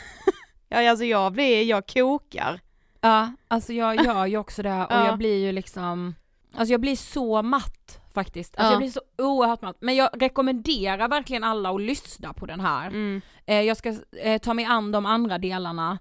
Ja 0.68 0.90
alltså 0.90 1.04
jag 1.04 1.32
blir, 1.32 1.62
jag 1.62 1.86
kokar. 1.86 2.60
Ja, 3.00 3.32
alltså 3.48 3.72
jag 3.72 4.04
gör 4.04 4.26
ju 4.26 4.38
också 4.38 4.62
det 4.62 4.74
och 4.84 4.92
Ja. 4.92 5.06
jag 5.06 5.18
blir 5.18 5.38
ju 5.46 5.52
liksom... 5.52 6.14
Alltså 6.54 6.72
jag 6.72 6.80
blir 6.80 6.96
så 6.96 7.42
matt 7.42 8.00
faktiskt. 8.14 8.56
Alltså 8.56 8.66
Ja. 8.66 8.72
jag 8.72 8.78
blir 8.80 8.90
så 8.90 9.00
oerhört 9.18 9.62
matt. 9.62 9.76
Men 9.80 9.96
jag 9.96 10.10
rekommenderar 10.22 11.08
verkligen 11.08 11.44
alla 11.44 11.70
att 11.70 11.80
lyssna 11.80 12.32
på 12.32 12.46
den 12.46 12.60
här. 12.60 12.86
Mm. 12.86 13.20
Eh, 13.46 13.60
jag 13.60 13.76
ska 13.76 13.94
eh, 14.22 14.38
ta 14.40 14.54
mig 14.54 14.64
an 14.64 14.92
de 14.92 15.06
andra 15.06 15.38
delarna. 15.38 15.98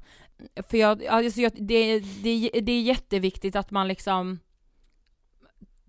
För 0.70 0.78
jag, 0.78 1.06
alltså 1.06 1.42
jag, 1.42 1.52
det, 1.56 2.00
det, 2.00 2.50
det 2.62 2.72
är 2.72 2.82
jätteviktigt 2.82 3.56
att 3.56 3.72
man 3.72 3.88
liksom 3.88 4.40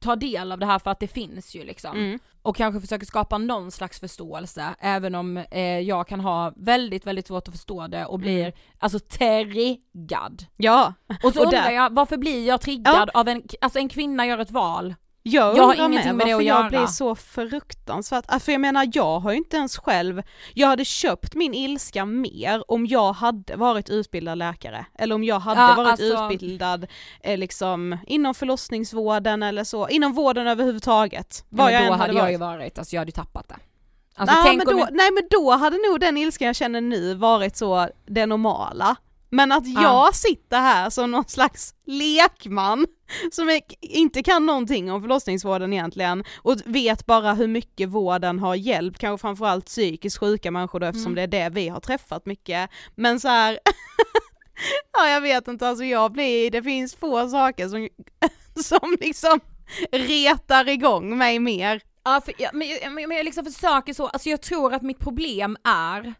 tar 0.00 0.16
del 0.16 0.52
av 0.52 0.58
det 0.58 0.66
här 0.66 0.78
för 0.78 0.90
att 0.90 1.00
det 1.00 1.08
finns 1.08 1.54
ju 1.54 1.64
liksom. 1.64 1.96
Mm. 1.96 2.18
Och 2.42 2.56
kanske 2.56 2.80
försöker 2.80 3.06
skapa 3.06 3.38
någon 3.38 3.70
slags 3.70 4.00
förståelse, 4.00 4.74
även 4.80 5.14
om 5.14 5.36
eh, 5.36 5.60
jag 5.80 6.08
kan 6.08 6.20
ha 6.20 6.52
väldigt, 6.56 7.06
väldigt 7.06 7.26
svårt 7.26 7.48
att 7.48 7.54
förstå 7.54 7.86
det 7.86 8.06
och 8.06 8.18
blir 8.18 8.52
alltså 8.78 8.98
triggad. 8.98 10.44
Ja, 10.56 10.94
Och 11.22 11.32
så 11.32 11.40
Och 11.40 11.44
undrar 11.46 11.62
där- 11.62 11.70
jag, 11.70 11.94
varför 11.94 12.16
blir 12.16 12.46
jag 12.46 12.60
triggad 12.60 13.10
av 13.14 13.28
en, 13.28 13.42
alltså 13.60 13.78
en 13.78 13.88
kvinna 13.88 14.26
gör 14.26 14.38
ett 14.38 14.50
val? 14.50 14.94
Jag, 15.28 15.56
Jag 15.56 15.62
har 15.62 15.72
undrar 15.72 15.86
ingenting 15.88 16.16
med 16.16 16.26
det 16.26 16.34
varför 16.34 16.46
jag 16.46 16.68
blir 16.68 16.86
så 16.86 17.14
fruktansvärt, 17.14 18.42
för 18.42 18.52
jag 18.52 18.60
menar 18.60 18.88
jag 18.94 19.20
har 19.20 19.30
ju 19.30 19.36
inte 19.36 19.56
ens 19.56 19.78
själv, 19.78 20.22
jag 20.54 20.68
hade 20.68 20.84
köpt 20.84 21.34
min 21.34 21.54
ilska 21.54 22.04
mer 22.04 22.70
om 22.70 22.86
jag 22.86 23.12
hade 23.12 23.56
varit 23.56 23.90
utbildad 23.90 24.38
läkare, 24.38 24.86
eller 24.98 25.14
om 25.14 25.24
jag 25.24 25.40
hade 25.40 25.60
Ja, 25.60 25.74
varit 25.76 25.88
alltså- 25.90 26.32
utbildad 26.32 26.86
eh, 27.20 27.38
liksom 27.38 27.98
inom 28.06 28.34
förlossningsvården 28.34 29.42
eller 29.42 29.64
så, 29.64 29.88
inom 29.88 30.12
vården 30.12 30.46
överhuvudtaget. 30.46 31.44
Ja, 31.50 31.56
Vad 31.64 31.72
jag 31.72 31.80
men 31.80 31.86
då 31.88 31.92
än 31.94 32.00
hade 32.00 32.12
jag 32.12 32.20
varit. 32.22 32.32
ju 32.32 32.38
varit, 32.38 32.78
alltså 32.78 32.96
jag 32.96 33.00
hade 33.00 33.08
ju 33.08 33.12
tappat 33.12 33.48
det. 33.48 33.56
Alltså 34.18 34.34
nej, 34.36 34.44
tänk 34.46 34.64
men 34.64 34.76
då, 34.76 34.80
jag, 34.80 34.88
nej 34.92 35.10
men 35.12 35.22
då 35.30 35.50
hade 35.50 35.76
nog 35.90 36.00
den 36.00 36.16
ilskan 36.16 36.46
jag 36.46 36.56
känner 36.56 36.80
nu 36.80 37.14
varit 37.14 37.56
så 37.56 37.88
det 38.06 38.26
normala. 38.26 38.96
Men 39.30 39.52
att 39.52 39.66
Ja. 39.66 39.82
jag 39.82 40.14
sitter 40.14 40.60
här 40.60 40.90
som 40.90 41.10
någon 41.10 41.28
slags 41.28 41.74
lekman 41.86 42.86
som 43.32 43.60
inte 43.80 44.22
kan 44.22 44.46
någonting 44.46 44.92
om 44.92 45.00
förlossningsvården 45.00 45.72
egentligen 45.72 46.24
och 46.42 46.56
vet 46.64 47.06
bara 47.06 47.34
hur 47.34 47.46
mycket 47.48 47.88
vården 47.88 48.38
har 48.38 48.54
hjälpt, 48.54 48.98
kanske 48.98 49.20
framförallt 49.22 49.66
psykiskt 49.66 50.18
sjuka 50.18 50.50
människor 50.50 50.80
då, 50.80 50.86
eftersom 50.86 51.12
Mm. 51.12 51.30
det 51.30 51.38
är 51.38 51.48
det 51.50 51.54
vi 51.54 51.68
har 51.68 51.80
träffat 51.80 52.26
mycket. 52.26 52.70
Men 52.94 53.20
så 53.20 53.28
här. 53.28 53.58
ja 54.92 55.08
jag 55.08 55.20
vet 55.20 55.48
inte, 55.48 55.68
alltså 55.68 55.84
jag 55.84 56.12
blir, 56.12 56.50
det 56.50 56.62
finns 56.62 56.94
få 56.94 57.28
saker 57.28 57.68
som, 57.68 57.88
som 58.64 58.96
liksom 59.00 59.40
retar 59.92 60.68
igång 60.68 61.18
mig 61.18 61.38
mer. 61.38 61.80
ja, 62.04 62.20
för, 62.24 62.34
ja, 62.38 62.50
men, 62.52 62.68
jag- 62.68 62.92
men 62.92 63.10
jag 63.16 63.24
liksom 63.24 63.44
försöker 63.44 63.92
så, 63.94 64.06
alltså 64.06 64.28
jag 64.28 64.42
tror 64.42 64.74
att 64.74 64.82
mitt 64.82 64.98
problem 64.98 65.56
är 65.64 66.14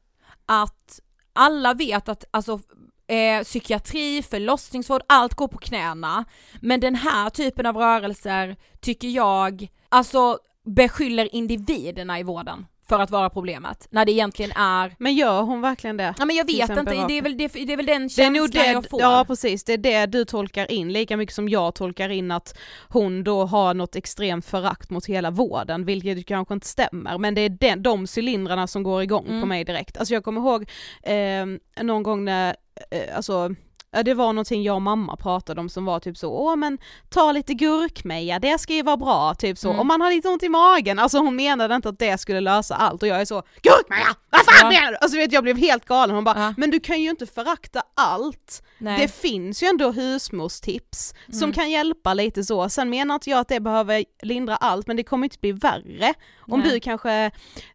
att 0.47 1.01
alla 1.33 1.75
vet 1.75 2.09
att 2.09 2.25
alltså 2.31 2.61
eh, 3.07 3.43
psykiatri, 3.45 4.23
förlossningsvård, 4.23 5.03
allt 5.07 5.35
går 5.35 5.49
på 5.49 5.59
knäna. 5.59 6.25
Men 6.61 6.81
den 6.81 6.95
här 6.95 7.31
typen 7.31 7.67
av 7.67 7.77
rörelser 7.77 8.57
tycker 8.81 9.09
jag, 9.09 9.69
alltså 9.89 10.39
beskyller 10.65 11.35
individerna 11.35 12.21
i 12.21 12.23
vården 12.23 12.67
för 12.89 12.99
att 13.01 13.11
vara 13.11 13.31
problemet, 13.31 13.87
när 13.91 14.05
det 14.05 14.13
egentligen 14.13 14.53
är 14.57 14.95
Men 14.99 15.15
gör 15.15 15.43
hon 15.43 15.61
verkligen 15.61 15.97
det? 15.97 16.15
Ja 16.19 16.25
men 16.25 16.37
jag 16.37 16.45
vet 16.45 16.71
inte, 16.71 16.83
det 17.09 17.19
är, 17.19 17.23
väl, 17.23 17.37
det, 17.39 17.49
det 17.49 17.73
är 17.73 17.77
väl 17.77 17.87
den 17.87 18.01
Det 18.03 18.05
är 18.05 18.09
känslan 18.09 18.33
nog 18.33 18.51
det, 18.51 18.67
jag 18.73 18.91
får. 18.91 19.01
ja 19.01 19.25
precis, 19.27 19.65
det 19.65 19.73
är 19.73 19.79
det 19.79 20.07
du 20.07 20.25
tolkar 20.25 20.71
in, 20.73 20.93
lika 20.93 21.17
mycket 21.17 21.35
som 21.35 21.49
jag 21.49 21.75
tolkar 21.75 22.09
in 22.09 22.31
att 22.31 22.59
hon 22.89 23.25
då 23.25 23.45
har 23.45 23.75
något 23.75 23.97
extremt 23.97 24.47
förakt 24.47 24.91
mot 24.91 25.07
hela 25.07 25.31
vården, 25.31 25.85
vilket 25.85 26.27
kanske 26.27 26.55
inte 26.55 26.67
stämmer, 26.67 27.19
men 27.19 27.35
det 27.35 27.41
är 27.41 27.49
den, 27.49 27.83
de 27.83 28.07
cylindrarna 28.17 28.67
som 28.67 28.83
går 28.83 29.03
igång 29.03 29.25
på 29.25 29.33
Mm. 29.33 29.49
mig 29.49 29.65
direkt. 29.65 29.97
Alltså 29.97 30.15
jag 30.15 30.25
kommer 30.25 30.41
ihåg 30.41 30.71
eh, 31.03 31.85
någon 31.85 32.03
gång 32.03 32.25
när, 32.25 32.57
eh, 32.91 33.17
alltså 33.17 33.55
det 34.03 34.15
var 34.15 34.27
någonting 34.33 34.63
jag 34.63 34.75
och 34.75 34.83
mamma 34.83 35.17
pratade 35.17 35.61
om 35.61 35.69
som 35.69 35.85
var 35.85 36.01
typ 36.01 36.17
så, 36.17 36.29
åh 36.31 36.57
men 36.57 36.79
ta 37.09 37.33
lite 37.33 37.55
gurkmeja, 37.55 38.39
det 38.39 38.59
ska 38.59 38.75
ju 38.75 38.83
vara 38.83 38.97
bra, 38.97 39.35
typ 39.35 39.59
så, 39.59 39.69
Mm. 39.69 39.81
om 39.81 39.87
man 39.87 40.01
har 40.01 40.11
lite 40.11 40.29
ont 40.29 40.43
i 40.43 40.49
magen, 40.49 40.99
alltså 40.99 41.19
hon 41.19 41.37
menade 41.37 41.75
inte 41.75 41.89
att 41.89 41.99
det 41.99 42.19
skulle 42.21 42.41
lösa 42.41 42.75
allt 42.75 43.03
och 43.03 43.09
jag 43.09 43.21
är 43.21 43.25
så, 43.25 43.43
gurkmeja, 43.63 44.07
vad 44.31 44.41
fan 44.45 44.69
menar 44.69 44.91
du? 44.91 44.97
Alltså 44.97 45.17
vet 45.17 45.33
jag 45.33 45.43
blev 45.43 45.57
helt 45.57 45.85
galen, 45.85 46.15
hon 46.15 46.25
bara, 46.25 46.41
Ja. 46.41 46.55
men 46.57 46.71
du 46.71 46.81
kan 46.81 47.01
ju 47.03 47.11
inte 47.11 47.27
förakta 47.27 47.83
allt, 47.97 48.63
Nej. 48.79 49.01
det 49.01 49.09
finns 49.09 49.63
ju 49.63 49.67
ändå 49.67 49.91
husmorstips 49.93 51.15
som 51.33 51.43
Mm. 51.43 51.53
kan 51.53 51.71
hjälpa 51.71 52.15
lite 52.15 52.45
så, 52.45 52.69
sen 52.69 52.91
menar 52.91 53.15
inte 53.15 53.31
jag 53.31 53.39
att 53.41 53.49
det 53.49 53.61
behöver 53.61 54.05
lindra 54.23 54.57
allt 54.57 54.87
men 54.87 54.97
det 54.97 55.03
kommer 55.05 55.25
inte 55.25 55.39
bli 55.39 55.53
värre 55.53 56.15
om 56.39 56.61
Nej. 56.61 56.71
du 56.71 56.81
kanske 56.81 57.31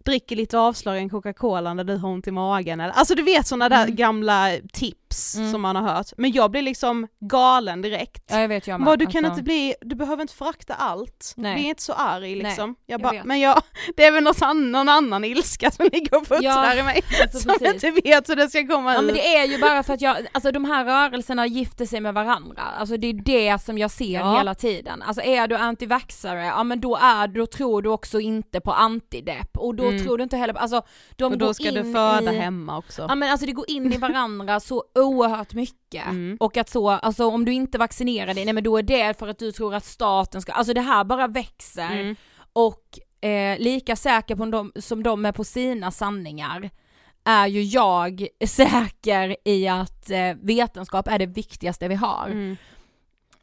dricker 0.06 0.36
lite 0.36 0.60
avslagen 0.60 1.10
Coca-Cola 1.10 1.74
när 1.74 1.84
du 1.84 1.96
har 1.98 2.10
ont 2.10 2.28
i 2.28 2.32
magen 2.32 2.80
eller, 2.80 2.94
alltså 2.94 3.16
du 3.16 3.24
vet 3.24 3.48
sådana 3.48 3.70
där 3.70 3.84
Mm. 3.84 3.96
gamla 3.96 4.50
tips 4.74 5.11
Mm. 5.38 5.52
som 5.52 5.62
man 5.62 5.76
har 5.76 5.84
hört, 5.94 6.08
men 6.18 6.32
jag 6.32 6.52
blir 6.52 6.62
liksom 6.62 7.08
galen 7.20 7.82
direkt. 7.82 8.24
Ja 8.28 8.40
jag 8.42 8.48
vet 8.48 8.68
jag. 8.68 8.80
Vad, 8.86 9.00
du 9.00 9.06
kan 9.06 9.26
alltså. 9.26 9.30
inte 9.40 9.44
bli, 9.44 9.76
du 9.82 9.96
behöver 9.96 10.22
inte 10.22 10.34
förakta 10.34 10.74
allt, 10.74 11.34
Nej. 11.38 11.56
bli 11.56 11.64
inte 11.64 11.82
så 11.84 11.94
arg 11.94 12.36
liksom. 12.36 12.70
Nej, 12.70 12.76
jag 12.86 12.94
jag 12.94 13.02
bara, 13.02 13.12
vet. 13.12 13.26
men 13.26 13.40
jag, 13.40 13.62
det 13.98 14.06
är 14.06 14.12
väl 14.12 14.24
något 14.24 14.42
annan, 14.42 14.72
någon 14.72 14.90
annan 14.90 15.24
ilska 15.24 15.72
som 15.72 15.90
ligger 15.92 16.16
och 16.18 16.28
puttrar 16.28 16.42
Ja, 16.44 16.76
i 16.76 16.84
mig, 16.84 17.04
alltså 17.22 17.40
som 17.40 17.50
jag 17.50 17.60
precis. 17.60 17.84
inte 17.84 18.02
vet 18.10 18.30
hur 18.30 18.36
det 18.36 18.50
ska 18.50 18.68
komma 18.68 18.94
Ja 18.94 19.00
ut. 19.00 19.06
men 19.06 19.16
det 19.16 19.36
är 19.36 19.46
ju 19.46 19.58
bara 19.60 19.84
för 19.84 19.94
att 19.94 20.02
jag, 20.02 20.18
alltså 20.32 20.52
de 20.52 20.66
här 20.66 20.86
rörelserna 20.86 21.46
gifter 21.48 21.86
sig 21.86 22.02
med 22.02 22.14
varandra, 22.14 22.62
alltså 22.80 22.98
det 22.98 23.08
är 23.08 23.14
det 23.14 23.62
som 23.62 23.78
jag 23.78 23.92
ser 23.92 24.20
Ja. 24.20 24.38
hela 24.38 24.56
tiden. 24.56 25.02
Alltså 25.02 25.24
är 25.24 25.48
du 25.48 25.56
antivaxxare, 25.56 26.46
ja 26.46 26.64
men 26.64 26.82
då 26.82 26.96
är 27.02 27.28
då 27.28 27.46
tror 27.46 27.82
du 27.82 27.90
också 27.90 28.20
inte 28.20 28.60
på 28.62 28.72
antidepp 28.74 29.58
och 29.58 29.76
då 29.76 29.84
Mm. 29.84 30.04
tror 30.04 30.18
du 30.18 30.24
inte 30.24 30.38
heller 30.38 30.54
på, 30.54 30.60
alltså 30.60 30.82
de 31.16 31.32
och 31.32 31.38
då 31.38 31.54
ska 31.54 31.68
in 31.68 31.74
du 31.74 31.94
föda 31.94 32.34
i, 32.34 32.38
hemma 32.38 32.78
också. 32.78 33.06
Ja 33.10 33.16
men 33.16 33.32
alltså 33.32 33.46
det 33.46 33.52
går 33.52 33.70
in 33.70 33.94
i 33.94 33.98
varandra 33.98 34.60
så 34.60 34.84
oerhört 35.02 35.54
mycket. 35.54 36.06
Mm. 36.06 36.38
Och 36.40 36.58
att 36.58 36.70
så, 36.70 36.90
alltså 36.90 37.26
om 37.28 37.46
du 37.46 37.54
inte 37.54 37.78
vaccinerar 37.78 38.34
dig, 38.34 38.46
nej 38.46 38.54
men 38.54 38.64
då 38.64 38.78
är 38.78 38.84
det 38.84 39.20
för 39.20 39.28
att 39.28 39.40
du 39.40 39.52
tror 39.52 39.76
att 39.76 39.86
staten 39.86 40.42
ska, 40.42 40.52
alltså 40.52 40.74
det 40.74 40.82
här 40.82 41.04
bara 41.04 41.28
växer. 41.28 41.92
Mm. 41.92 42.16
Och 42.54 43.00
eh, 43.30 43.60
lika 43.60 43.96
säker 43.96 44.36
på 44.36 44.46
de, 44.46 44.72
som 44.76 45.04
de 45.04 45.26
är 45.26 45.32
på 45.32 45.44
sina 45.44 45.92
sanningar 45.92 46.70
är 47.24 47.48
ju 47.48 47.64
jag 47.64 48.28
säker 48.46 49.36
i 49.46 49.68
att 49.68 50.10
eh, 50.10 50.34
vetenskap 50.42 51.08
är 51.08 51.20
det 51.20 51.26
viktigaste 51.26 51.88
vi 51.88 51.96
har. 51.96 52.28
Mm. 52.28 52.58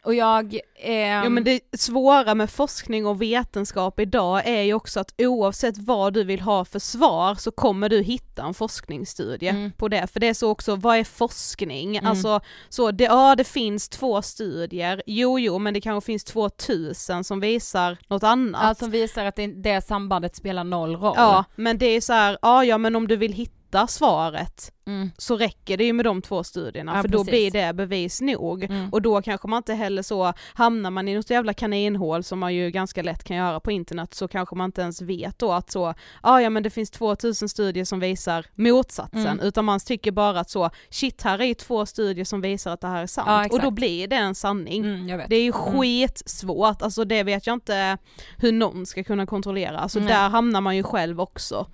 Och 0.09 0.15
jag... 0.15 0.59
ehm, 0.81 1.25
Ja 1.25 1.29
men 1.29 1.45
det 1.45 1.61
svåra 1.79 2.35
med 2.35 2.51
forskning 2.51 3.07
och 3.07 3.23
vetenskap 3.23 4.01
idag 4.01 4.43
är 4.47 4.63
ju 4.63 4.75
också 4.75 5.01
att 5.01 5.15
oavsett 5.19 5.79
vad 5.79 6.13
du 6.15 6.25
vill 6.25 6.41
ha 6.41 6.65
för 6.65 6.79
svar 6.79 7.35
så 7.35 7.51
kommer 7.51 7.89
du 7.89 8.03
hitta 8.03 8.43
en 8.43 8.55
forskningsstudie 8.55 9.49
Mm. 9.51 9.73
på 9.73 9.89
det. 9.89 10.07
För 10.13 10.21
det 10.21 10.29
är 10.29 10.35
så 10.35 10.51
också, 10.51 10.77
vad 10.77 10.97
är 10.97 11.05
forskning? 11.05 11.97
Mm. 11.97 12.11
Alltså, 12.11 12.41
så 12.69 12.91
det, 12.91 13.05
ja 13.05 13.35
det 13.37 13.45
finns 13.45 13.89
två 13.89 14.23
studier, 14.23 15.03
jo 15.07 15.39
jo 15.39 15.59
men 15.59 15.75
det 15.75 15.81
kanske 15.81 16.07
finns 16.07 16.25
2000 16.25 17.25
som 17.25 17.41
visar 17.41 17.97
något 18.09 18.23
annat. 18.23 18.63
ja, 18.65 18.75
som 18.75 18.91
visar 18.91 19.25
att 19.25 19.37
det, 19.37 19.47
det 19.47 19.87
sambandet 19.87 20.37
spelar 20.37 20.65
noll 20.65 20.97
roll. 20.97 21.15
Ja, 21.17 21.45
men 21.57 21.79
det 21.79 21.87
är 21.87 22.01
så 22.01 22.13
här, 22.13 22.39
ja 22.43 22.65
ja 22.65 22.79
men 22.79 22.97
om 22.97 23.09
du 23.09 23.17
vill 23.17 23.33
hitta 23.33 23.87
svaret 23.87 24.73
Mm. 24.89 25.11
så 25.19 25.37
räcker 25.37 25.77
det 25.77 25.85
ju 25.85 25.93
med 25.93 26.05
de 26.05 26.23
två 26.23 26.45
studierna 26.45 26.97
Ja, 26.97 27.03
för 27.03 27.09
då 27.09 27.19
precis. 27.25 27.31
blir 27.31 27.51
det 27.67 27.73
bevis 27.75 28.21
nog. 28.21 28.65
Mm. 28.65 28.89
Och 28.93 29.03
då 29.03 29.23
kanske 29.23 29.49
man 29.49 29.57
inte 29.57 29.75
heller 29.75 30.03
så, 30.03 30.33
hamnar 30.55 30.91
man 30.91 31.09
i 31.09 31.15
något 31.15 31.31
jävla 31.31 31.55
kaninhål 31.55 32.23
som 32.23 32.39
man 32.39 32.55
ju 32.55 32.71
ganska 32.71 33.03
lätt 33.03 33.25
kan 33.25 33.37
göra 33.37 33.61
på 33.61 33.71
internet 33.73 34.15
så 34.15 34.29
kanske 34.29 34.57
man 34.57 34.65
inte 34.65 34.81
ens 34.81 35.03
vet 35.03 35.39
då 35.39 35.53
att 35.53 35.71
så, 35.71 35.95
ja 36.23 36.41
ja 36.43 36.51
men 36.51 36.63
det 36.63 36.71
finns 36.71 36.91
2000 36.91 37.49
studier 37.49 37.85
som 37.85 38.01
visar 38.01 38.47
motsatsen, 38.55 39.27
Mm. 39.27 39.41
utan 39.41 39.65
man 39.65 39.81
tycker 39.81 40.13
bara 40.13 40.41
att 40.41 40.51
så, 40.51 40.71
shit 40.91 41.23
här 41.23 41.39
är 41.39 41.45
ju 41.45 41.55
två 41.55 41.87
studier 41.87 42.25
som 42.25 42.41
visar 42.41 42.73
att 42.73 42.81
det 42.81 42.89
här 42.89 43.03
är 43.03 43.07
sant, 43.07 43.29
Ja, 43.29 43.47
och 43.51 43.61
då 43.63 43.71
blir 43.71 44.09
det 44.09 44.17
en 44.17 44.35
sanning. 44.35 44.85
Mm. 44.85 45.21
Det 45.29 45.37
är 45.37 45.43
ju 45.43 45.53
Mm. 45.53 45.63
skitsvårt, 45.63 46.83
alltså 46.83 47.05
det 47.05 47.23
vet 47.23 47.47
jag 47.47 47.55
inte 47.55 47.99
hur 48.39 48.53
någon 48.53 48.87
ska 48.87 49.05
kunna 49.05 49.27
kontrollera, 49.27 49.79
alltså 49.79 50.01
där 50.01 50.29
hamnar 50.29 50.61
man 50.61 50.77
ju 50.77 50.83
själv 50.83 51.21
också. 51.21 51.67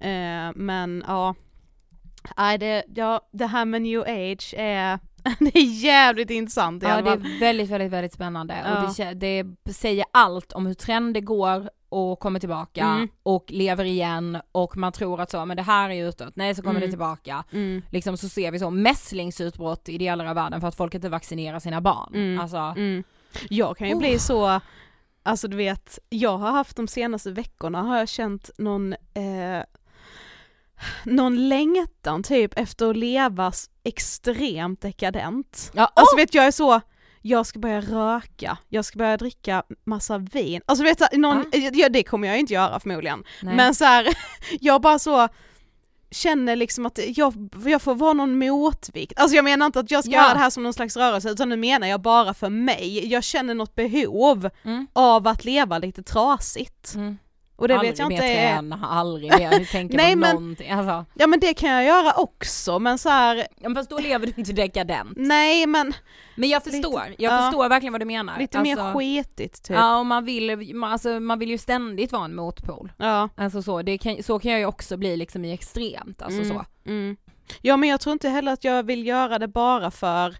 Eh, 0.00 0.52
men 0.54 1.04
ja, 1.06 1.34
nej 2.36 2.58
det, 2.58 2.84
ja, 2.94 3.28
det 3.32 3.46
här 3.46 3.64
med 3.64 3.82
new 3.82 4.00
age 4.00 4.54
är, 4.56 4.98
det 5.38 5.58
är 5.58 5.82
jävligt 5.84 6.30
intressant 6.30 6.82
i 6.82 6.86
Ja 6.86 6.92
alla 6.92 7.02
det 7.02 7.22
fall. 7.22 7.32
är 7.36 7.40
väldigt, 7.40 7.70
väldigt, 7.70 7.92
väldigt 7.92 8.12
spännande 8.12 8.54
Ja. 8.64 8.86
och 9.10 9.16
det, 9.16 9.42
det 9.64 9.72
säger 9.72 10.04
allt 10.12 10.52
om 10.52 10.66
hur 10.66 10.74
trender 10.74 11.20
går 11.20 11.70
och 11.88 12.18
kommer 12.20 12.40
tillbaka 12.40 12.84
Mm. 12.84 13.08
och 13.22 13.44
lever 13.48 13.84
igen 13.84 14.38
och 14.52 14.76
man 14.76 14.92
tror 14.92 15.20
att 15.20 15.30
så, 15.30 15.44
men 15.44 15.56
det 15.56 15.62
här 15.62 15.90
är 15.90 16.08
utåt, 16.08 16.36
nej 16.36 16.54
så 16.54 16.62
kommer 16.62 16.74
Mm. 16.76 16.80
det 16.82 16.88
tillbaka. 16.88 17.44
Mm. 17.52 17.82
Liksom 17.90 18.16
så 18.16 18.28
ser 18.28 18.50
vi 18.50 18.58
så 18.58 18.70
mässlingsutbrott 18.70 19.88
i 19.88 19.98
delar 19.98 20.26
av 20.26 20.34
världen 20.34 20.60
för 20.60 20.68
att 20.68 20.74
folk 20.74 20.94
inte 20.94 21.08
vaccinerar 21.08 21.58
sina 21.58 21.80
barn. 21.80 22.14
Mm. 22.14 22.40
Alltså, 22.40 22.56
Mm. 22.56 23.04
Jag 23.50 23.76
kan 23.76 23.88
ju 23.88 23.94
Oh. 23.94 23.98
bli 23.98 24.18
så, 24.18 24.60
alltså 25.22 25.48
du 25.48 25.56
vet, 25.56 25.98
jag 26.08 26.38
har 26.38 26.50
haft 26.50 26.76
de 26.76 26.88
senaste 26.88 27.30
veckorna 27.30 27.82
har 27.82 27.98
jag 27.98 28.08
känt 28.08 28.50
någon, 28.58 28.92
eh, 28.92 29.62
någon 31.04 31.48
längtan 31.48 32.22
typ 32.22 32.58
efter 32.58 32.90
att 32.90 32.96
leva 32.96 33.52
extremt 33.84 34.80
dekadent. 34.80 35.70
ja, 35.74 35.92
Alltså 35.96 36.16
vet 36.16 36.34
jag 36.34 36.44
är 36.46 36.50
så, 36.50 36.80
jag 37.22 37.46
ska 37.46 37.58
börja 37.58 37.80
röka, 37.80 38.58
jag 38.68 38.84
ska 38.84 38.98
börja 38.98 39.16
dricka 39.16 39.62
massa 39.84 40.18
vin. 40.18 40.60
Alltså 40.66 40.84
vet 40.84 41.02
du, 41.12 41.18
någon, 41.18 41.44
ja, 41.72 41.88
det 41.88 42.02
kommer 42.02 42.28
jag 42.28 42.38
inte 42.38 42.52
göra 42.54 42.80
förmodligen. 42.80 43.24
nej. 43.42 43.54
Men 43.56 43.74
så 43.74 43.84
här, 43.84 44.08
jag 44.60 44.80
bara 44.80 44.98
så 44.98 45.28
känner 46.10 46.56
liksom 46.56 46.86
att 46.86 46.98
jag, 47.16 47.34
jag 47.66 47.82
får 47.82 47.94
vara 47.94 48.12
någon 48.12 48.38
motvikt. 48.38 49.18
Alltså 49.20 49.36
jag 49.36 49.44
menar 49.44 49.66
inte 49.66 49.80
att 49.80 49.90
jag 49.90 50.04
ska 50.04 50.12
Ja. 50.12 50.22
göra 50.22 50.32
det 50.34 50.40
här 50.40 50.50
som 50.50 50.62
någon 50.62 50.72
slags 50.72 50.96
rörelse 50.96 51.30
utan 51.30 51.48
nu 51.48 51.56
menar 51.56 51.86
jag 51.86 52.00
bara 52.02 52.34
för 52.34 52.48
mig. 52.50 53.06
Jag 53.08 53.24
känner 53.24 53.54
något 53.54 53.74
behov 53.74 54.50
Mm. 54.64 54.86
av 54.92 55.28
att 55.28 55.44
leva 55.44 55.78
lite 55.78 56.02
trasigt. 56.02 56.94
Mm. 56.94 57.18
Och 57.56 57.68
det 57.68 57.74
aldrig 57.74 57.90
vet 57.92 57.98
jag 57.98 58.08
mer 58.08 58.14
inte 58.16 58.26
är... 58.26 58.52
träna, 58.56 58.86
aldrig 58.86 59.30
mer 59.38 59.64
tänka 59.72 59.96
Nej, 59.96 60.12
på 60.12 60.18
men- 60.18 60.34
någonting. 60.36 60.70
Alltså, 60.70 61.04
Ja 61.14 61.26
men 61.26 61.40
det 61.40 61.54
kan 61.54 61.70
jag 61.70 61.84
göra 61.84 62.12
också 62.12 62.78
men 62.78 62.98
så 62.98 63.08
här, 63.08 63.36
ja, 63.36 63.44
men 63.68 63.74
fast 63.74 63.90
då 63.90 63.98
lever 63.98 64.26
du 64.26 64.32
inte 64.36 64.52
dekadent. 64.52 65.12
nej 65.16 65.66
men 65.66 65.92
Men 66.34 66.48
jag 66.48 66.62
Lite- 66.66 66.70
förstår, 66.70 67.02
jag 67.18 67.32
ja. 67.32 67.38
förstår 67.38 67.68
verkligen 67.68 67.92
vad 67.92 68.00
du 68.00 68.04
menar. 68.04 68.38
lite 68.38 68.58
alltså, 68.58 68.84
mer 68.84 68.92
skitigt 68.94 69.62
typ. 69.64 69.76
Ja 69.76 69.98
och 69.98 70.06
man 70.06 70.24
vill, 70.24 70.74
man, 70.76 70.92
alltså, 70.92 71.20
man 71.20 71.38
vill 71.38 71.50
ju 71.50 71.58
ständigt 71.58 72.12
vara 72.12 72.24
en 72.24 72.34
motpol. 72.34 72.92
Ja. 72.96 73.28
Alltså 73.36 73.62
så, 73.62 73.82
det 73.82 73.98
kan, 73.98 74.22
så 74.22 74.38
kan 74.38 74.50
jag 74.50 74.60
ju 74.60 74.66
också 74.66 74.96
bli 74.96 75.16
liksom 75.16 75.44
i 75.44 75.52
extremt, 75.52 76.22
alltså 76.22 76.40
Mm. 76.42 76.52
så. 76.52 76.64
Mm. 76.90 77.16
Ja 77.62 77.76
men 77.76 77.88
jag 77.88 78.00
tror 78.00 78.12
inte 78.12 78.28
heller 78.28 78.52
att 78.52 78.64
jag 78.64 78.82
vill 78.82 79.06
göra 79.06 79.38
det 79.38 79.48
bara 79.48 79.90
för 79.90 80.36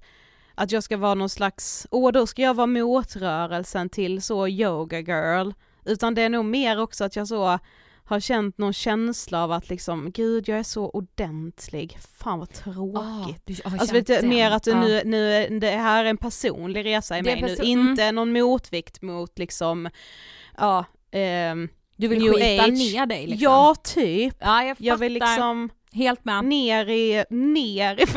att 0.54 0.72
jag 0.72 0.82
ska 0.82 0.96
vara 0.96 1.14
någon 1.14 1.28
slags, 1.28 1.86
åh 1.90 2.12
då 2.12 2.26
ska 2.26 2.42
jag 2.42 2.54
vara 2.54 2.66
motrörelsen 2.66 3.88
till 3.88 4.22
så 4.22 4.48
yoga 4.48 4.98
girl, 5.00 5.50
utan 5.84 6.14
det 6.14 6.22
är 6.22 6.28
nog 6.28 6.44
mer 6.44 6.80
också 6.80 7.04
att 7.04 7.16
jag 7.16 7.28
så 7.28 7.58
har 8.04 8.20
känt 8.20 8.58
någon 8.58 8.72
känsla 8.72 9.44
av 9.44 9.52
att 9.52 9.68
liksom, 9.68 10.10
gud 10.10 10.48
jag 10.48 10.58
är 10.58 10.62
så 10.62 10.88
ordentlig, 10.90 11.98
fan 12.18 12.38
vad 12.38 12.52
tråkigt. 12.52 13.42
du, 13.44 13.56
har 13.64 13.78
Alltså 13.78 13.94
vet 13.94 14.06
du, 14.06 14.22
mer 14.26 14.50
att 14.50 14.62
det 14.62 14.70
Ja. 14.70 14.80
nu, 14.80 15.02
nu, 15.04 15.58
det 15.58 15.70
här 15.70 16.04
är 16.04 16.10
en 16.10 16.16
personlig 16.16 16.84
resa 16.84 17.18
i 17.18 17.22
Det 17.22 17.40
mig 17.40 17.56
nu, 17.58 17.64
inte 17.64 18.12
någon 18.12 18.32
motvikt 18.32 19.02
mot 19.02 19.38
liksom, 19.38 19.88
ja, 20.58 20.84
ehm, 21.12 21.68
Du 21.96 22.08
vill 22.08 22.18
new 22.18 22.32
skita 22.32 22.62
age. 22.64 22.72
ner 22.72 23.06
dig 23.06 23.26
liksom. 23.26 23.42
ja 23.44 23.74
typ, 23.84 24.36
ja 24.40 24.64
jag, 24.64 24.76
jag 24.80 24.96
vill 24.96 25.12
liksom 25.12 25.70
Helt 25.94 26.24
med. 26.24 26.44
ner 26.44 26.88
i, 26.88 27.24
ner 27.30 28.02
i 28.02 28.06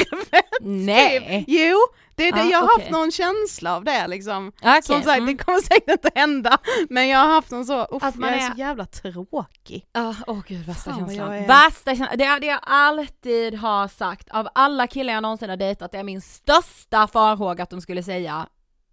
fördärvet. 0.00 0.44
Nej! 0.60 1.44
Jo, 1.48 1.76
det 2.16 2.30
det, 2.30 2.40
Ah, 2.40 2.44
jag 2.44 2.58
har 2.58 2.64
okej. 2.74 2.82
haft 2.84 2.90
någon 2.92 3.10
känsla 3.12 3.76
av 3.76 3.84
det 3.84 4.06
liksom. 4.06 4.52
Okej, 4.60 4.82
Som 4.82 5.02
sagt, 5.02 5.18
mm. 5.18 5.26
det 5.36 5.44
kommer 5.44 5.60
säkert 5.60 5.90
inte 5.90 6.10
hända, 6.14 6.58
men 6.90 7.08
jag 7.08 7.18
har 7.18 7.28
haft 7.28 7.50
någon 7.50 7.66
så, 7.66 7.84
uff, 7.84 8.02
Att 8.02 8.14
man 8.14 8.30
jag 8.32 8.38
är, 8.42 8.46
är- 8.46 8.50
så 8.50 8.58
jävla 8.58 8.86
tråkig. 8.86 9.86
Ja, 9.92 10.14
åh 10.26 10.40
gud 10.48 10.66
värsta 10.66 10.90
Fan, 10.90 10.98
känslan. 10.98 11.32
är- 11.32 11.46
Värsta 11.48 11.96
känslan, 11.96 12.18
det 12.18 12.24
är 12.24 12.40
det 12.40 12.46
jag 12.46 12.60
alltid 12.62 13.54
har 13.54 13.88
sagt, 13.88 14.28
av 14.30 14.48
alla 14.54 14.86
killar 14.86 15.14
jag 15.14 15.22
någonsin 15.22 15.50
har 15.50 15.56
dejtat, 15.56 15.92
det 15.92 15.98
är 15.98 16.02
min 16.04 16.20
största 16.22 17.06
farhåga 17.06 17.62
att 17.62 17.70
de 17.70 17.80
skulle 17.80 18.02
säga 18.02 18.46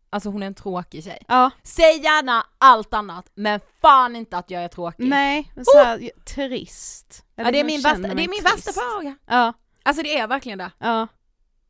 Alltså 0.10 0.30
hon 0.30 0.44
är 0.44 0.48
en 0.48 0.54
tråkig 0.56 1.04
tjej. 1.04 1.24
Ja, 1.28 1.52
Säg 1.64 2.00
gärna 2.04 2.46
allt 2.58 2.94
annat, 2.94 3.30
men 3.36 3.60
fan 3.82 4.16
inte 4.16 4.38
att 4.38 4.52
jag 4.52 4.64
är 4.64 4.68
tråkig. 4.68 5.08
nej, 5.10 5.52
men 5.56 5.66
så 5.66 5.78
här, 5.78 6.10
trist. 6.36 7.26
ja, 7.36 7.52
det 7.52 7.60
är 7.60 7.64
min, 7.64 7.82
värsta, 7.82 8.00
det 8.00 8.24
är 8.24 8.28
min 8.30 8.44
värsta 8.44 8.72
farhåga. 8.74 9.16
Ja, 9.28 9.54
Alltså 9.84 10.04
det 10.04 10.18
är 10.18 10.28
verkligen 10.28 10.58
det. 10.58 10.72
ja. 10.80 11.08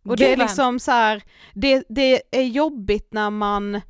Och 0.04 0.18
det 0.18 0.34
är 0.34 0.38
liksom 0.38 0.80
så 0.80 0.92
här, 0.92 1.24
det, 1.54 1.84
det 1.90 2.22
är 2.32 2.44
jobbigt 2.44 3.08
när 3.14 3.30
man 3.30 3.82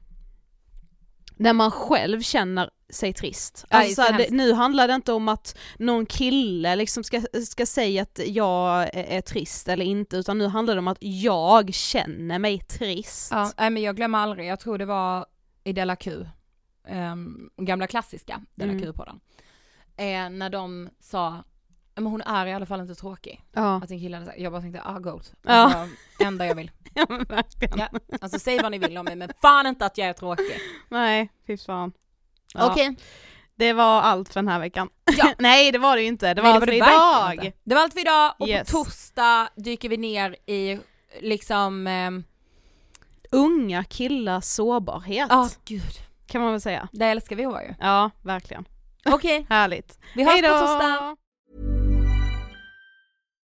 när 1.37 1.53
man 1.53 1.71
själv 1.71 2.21
känner 2.21 2.69
sig 2.89 3.13
trist. 3.13 3.65
Ja, 3.69 3.77
Alltså 3.77 4.01
det 4.17 4.31
nu 4.31 4.53
handlar 4.53 4.87
det 4.87 4.95
inte 4.95 5.13
om 5.13 5.27
att 5.27 5.57
någon 5.79 6.05
kille 6.05 6.75
liksom 6.75 7.03
ska, 7.03 7.21
ska 7.47 7.65
säga 7.65 8.01
att 8.01 8.19
jag 8.25 8.81
är, 8.83 9.03
är 9.03 9.21
trist 9.21 9.67
eller 9.67 9.85
inte, 9.85 10.17
utan 10.17 10.37
nu 10.37 10.47
handlar 10.47 10.75
det 10.75 10.79
om 10.79 10.87
att 10.87 10.97
jag 10.99 11.73
känner 11.73 12.39
mig 12.39 12.59
trist. 12.59 13.31
Ja, 13.31 13.51
nej, 13.57 13.69
men 13.69 13.83
jag 13.83 13.95
glömmer 13.95 14.19
aldrig, 14.19 14.47
jag 14.47 14.59
tror 14.59 14.77
det 14.77 14.85
var 14.85 15.25
i 15.63 15.73
Della 15.73 15.95
Q, 15.95 16.25
um, 16.89 17.49
gamla 17.57 17.87
klassiska 17.87 18.41
Della 18.55 18.71
Mm. 18.71 18.83
Q-podden. 18.83 19.19
Eh, 19.97 20.29
när 20.29 20.49
de 20.49 20.89
sa, 20.99 21.43
men 21.95 22.05
hon 22.05 22.21
är 22.21 22.45
i 22.45 22.53
alla 22.53 22.65
fall 22.65 22.81
inte 22.81 22.95
tråkig. 22.95 23.41
Ja, 23.51 23.75
Att 23.75 23.91
en 23.91 23.99
kille 23.99 24.17
hade 24.17 24.25
sagt, 24.25 24.39
jag 24.39 24.51
bara 24.51 24.61
tänkte, 24.61 24.81
ah 24.85 24.99
goat. 24.99 25.33
Ja. 25.41 25.51
Alltså, 25.51 25.95
enda 26.19 26.45
jag 26.47 26.55
vill. 26.55 26.71
ja 26.93 27.05
men 27.09 27.23
verkligen. 27.23 27.79
Ja. 27.79 27.87
Alltså 28.21 28.39
säg 28.39 28.61
vad 28.61 28.71
ni 28.71 28.77
vill 28.77 28.97
om 28.97 29.05
mig 29.05 29.15
men 29.15 29.31
fan 29.41 29.65
inte 29.67 29.85
att 29.85 29.97
jag 29.97 30.07
är 30.07 30.13
tråkig. 30.13 30.59
Nej, 30.89 31.29
fy 31.47 31.57
fan. 31.57 31.91
Ja, 32.53 32.71
Okej. 32.71 32.95
Det 33.55 33.73
var 33.73 34.01
allt 34.01 34.27
för 34.33 34.35
den 34.41 34.47
här 34.47 34.59
veckan. 34.59 34.89
Ja. 35.17 35.33
Nej 35.39 35.71
det 35.71 35.77
var 35.77 35.95
det 35.95 36.01
ju 36.01 36.07
inte, 36.07 36.33
det 36.33 36.41
var 36.41 36.49
Nej, 36.49 36.55
allt 36.55 36.65
för 36.65 36.71
verkligen 36.71 36.93
idag. 36.93 37.45
inte. 37.45 37.57
Det 37.63 37.75
var 37.75 37.81
allt 37.81 37.93
för 37.93 37.99
idag 38.01 38.33
och 38.39 38.47
Yes. 38.47 38.71
på 38.71 38.77
torsdag 38.83 39.49
dyker 39.55 39.89
vi 39.89 39.97
ner 39.97 40.35
i 40.45 40.79
liksom, 41.21 41.87
ehm, 41.87 42.23
Unga 43.31 43.83
killars 43.83 44.43
sårbarhet, 44.43 45.27
ja 45.29 45.49
gud, 45.65 45.93
kan 46.27 46.41
man 46.41 46.51
väl 46.51 46.61
säga. 46.61 46.87
det 46.91 47.05
älskar 47.05 47.35
vi 47.35 47.43
ju. 47.43 47.73
Ja, 47.79 48.11
verkligen. 48.21 48.65
Okej, 49.05 49.45
Härligt. 49.49 49.99
vi 50.15 50.23
hörs 50.23 50.33
Hej 50.33 50.41
på 50.41 50.47
torsdag. 50.49 51.17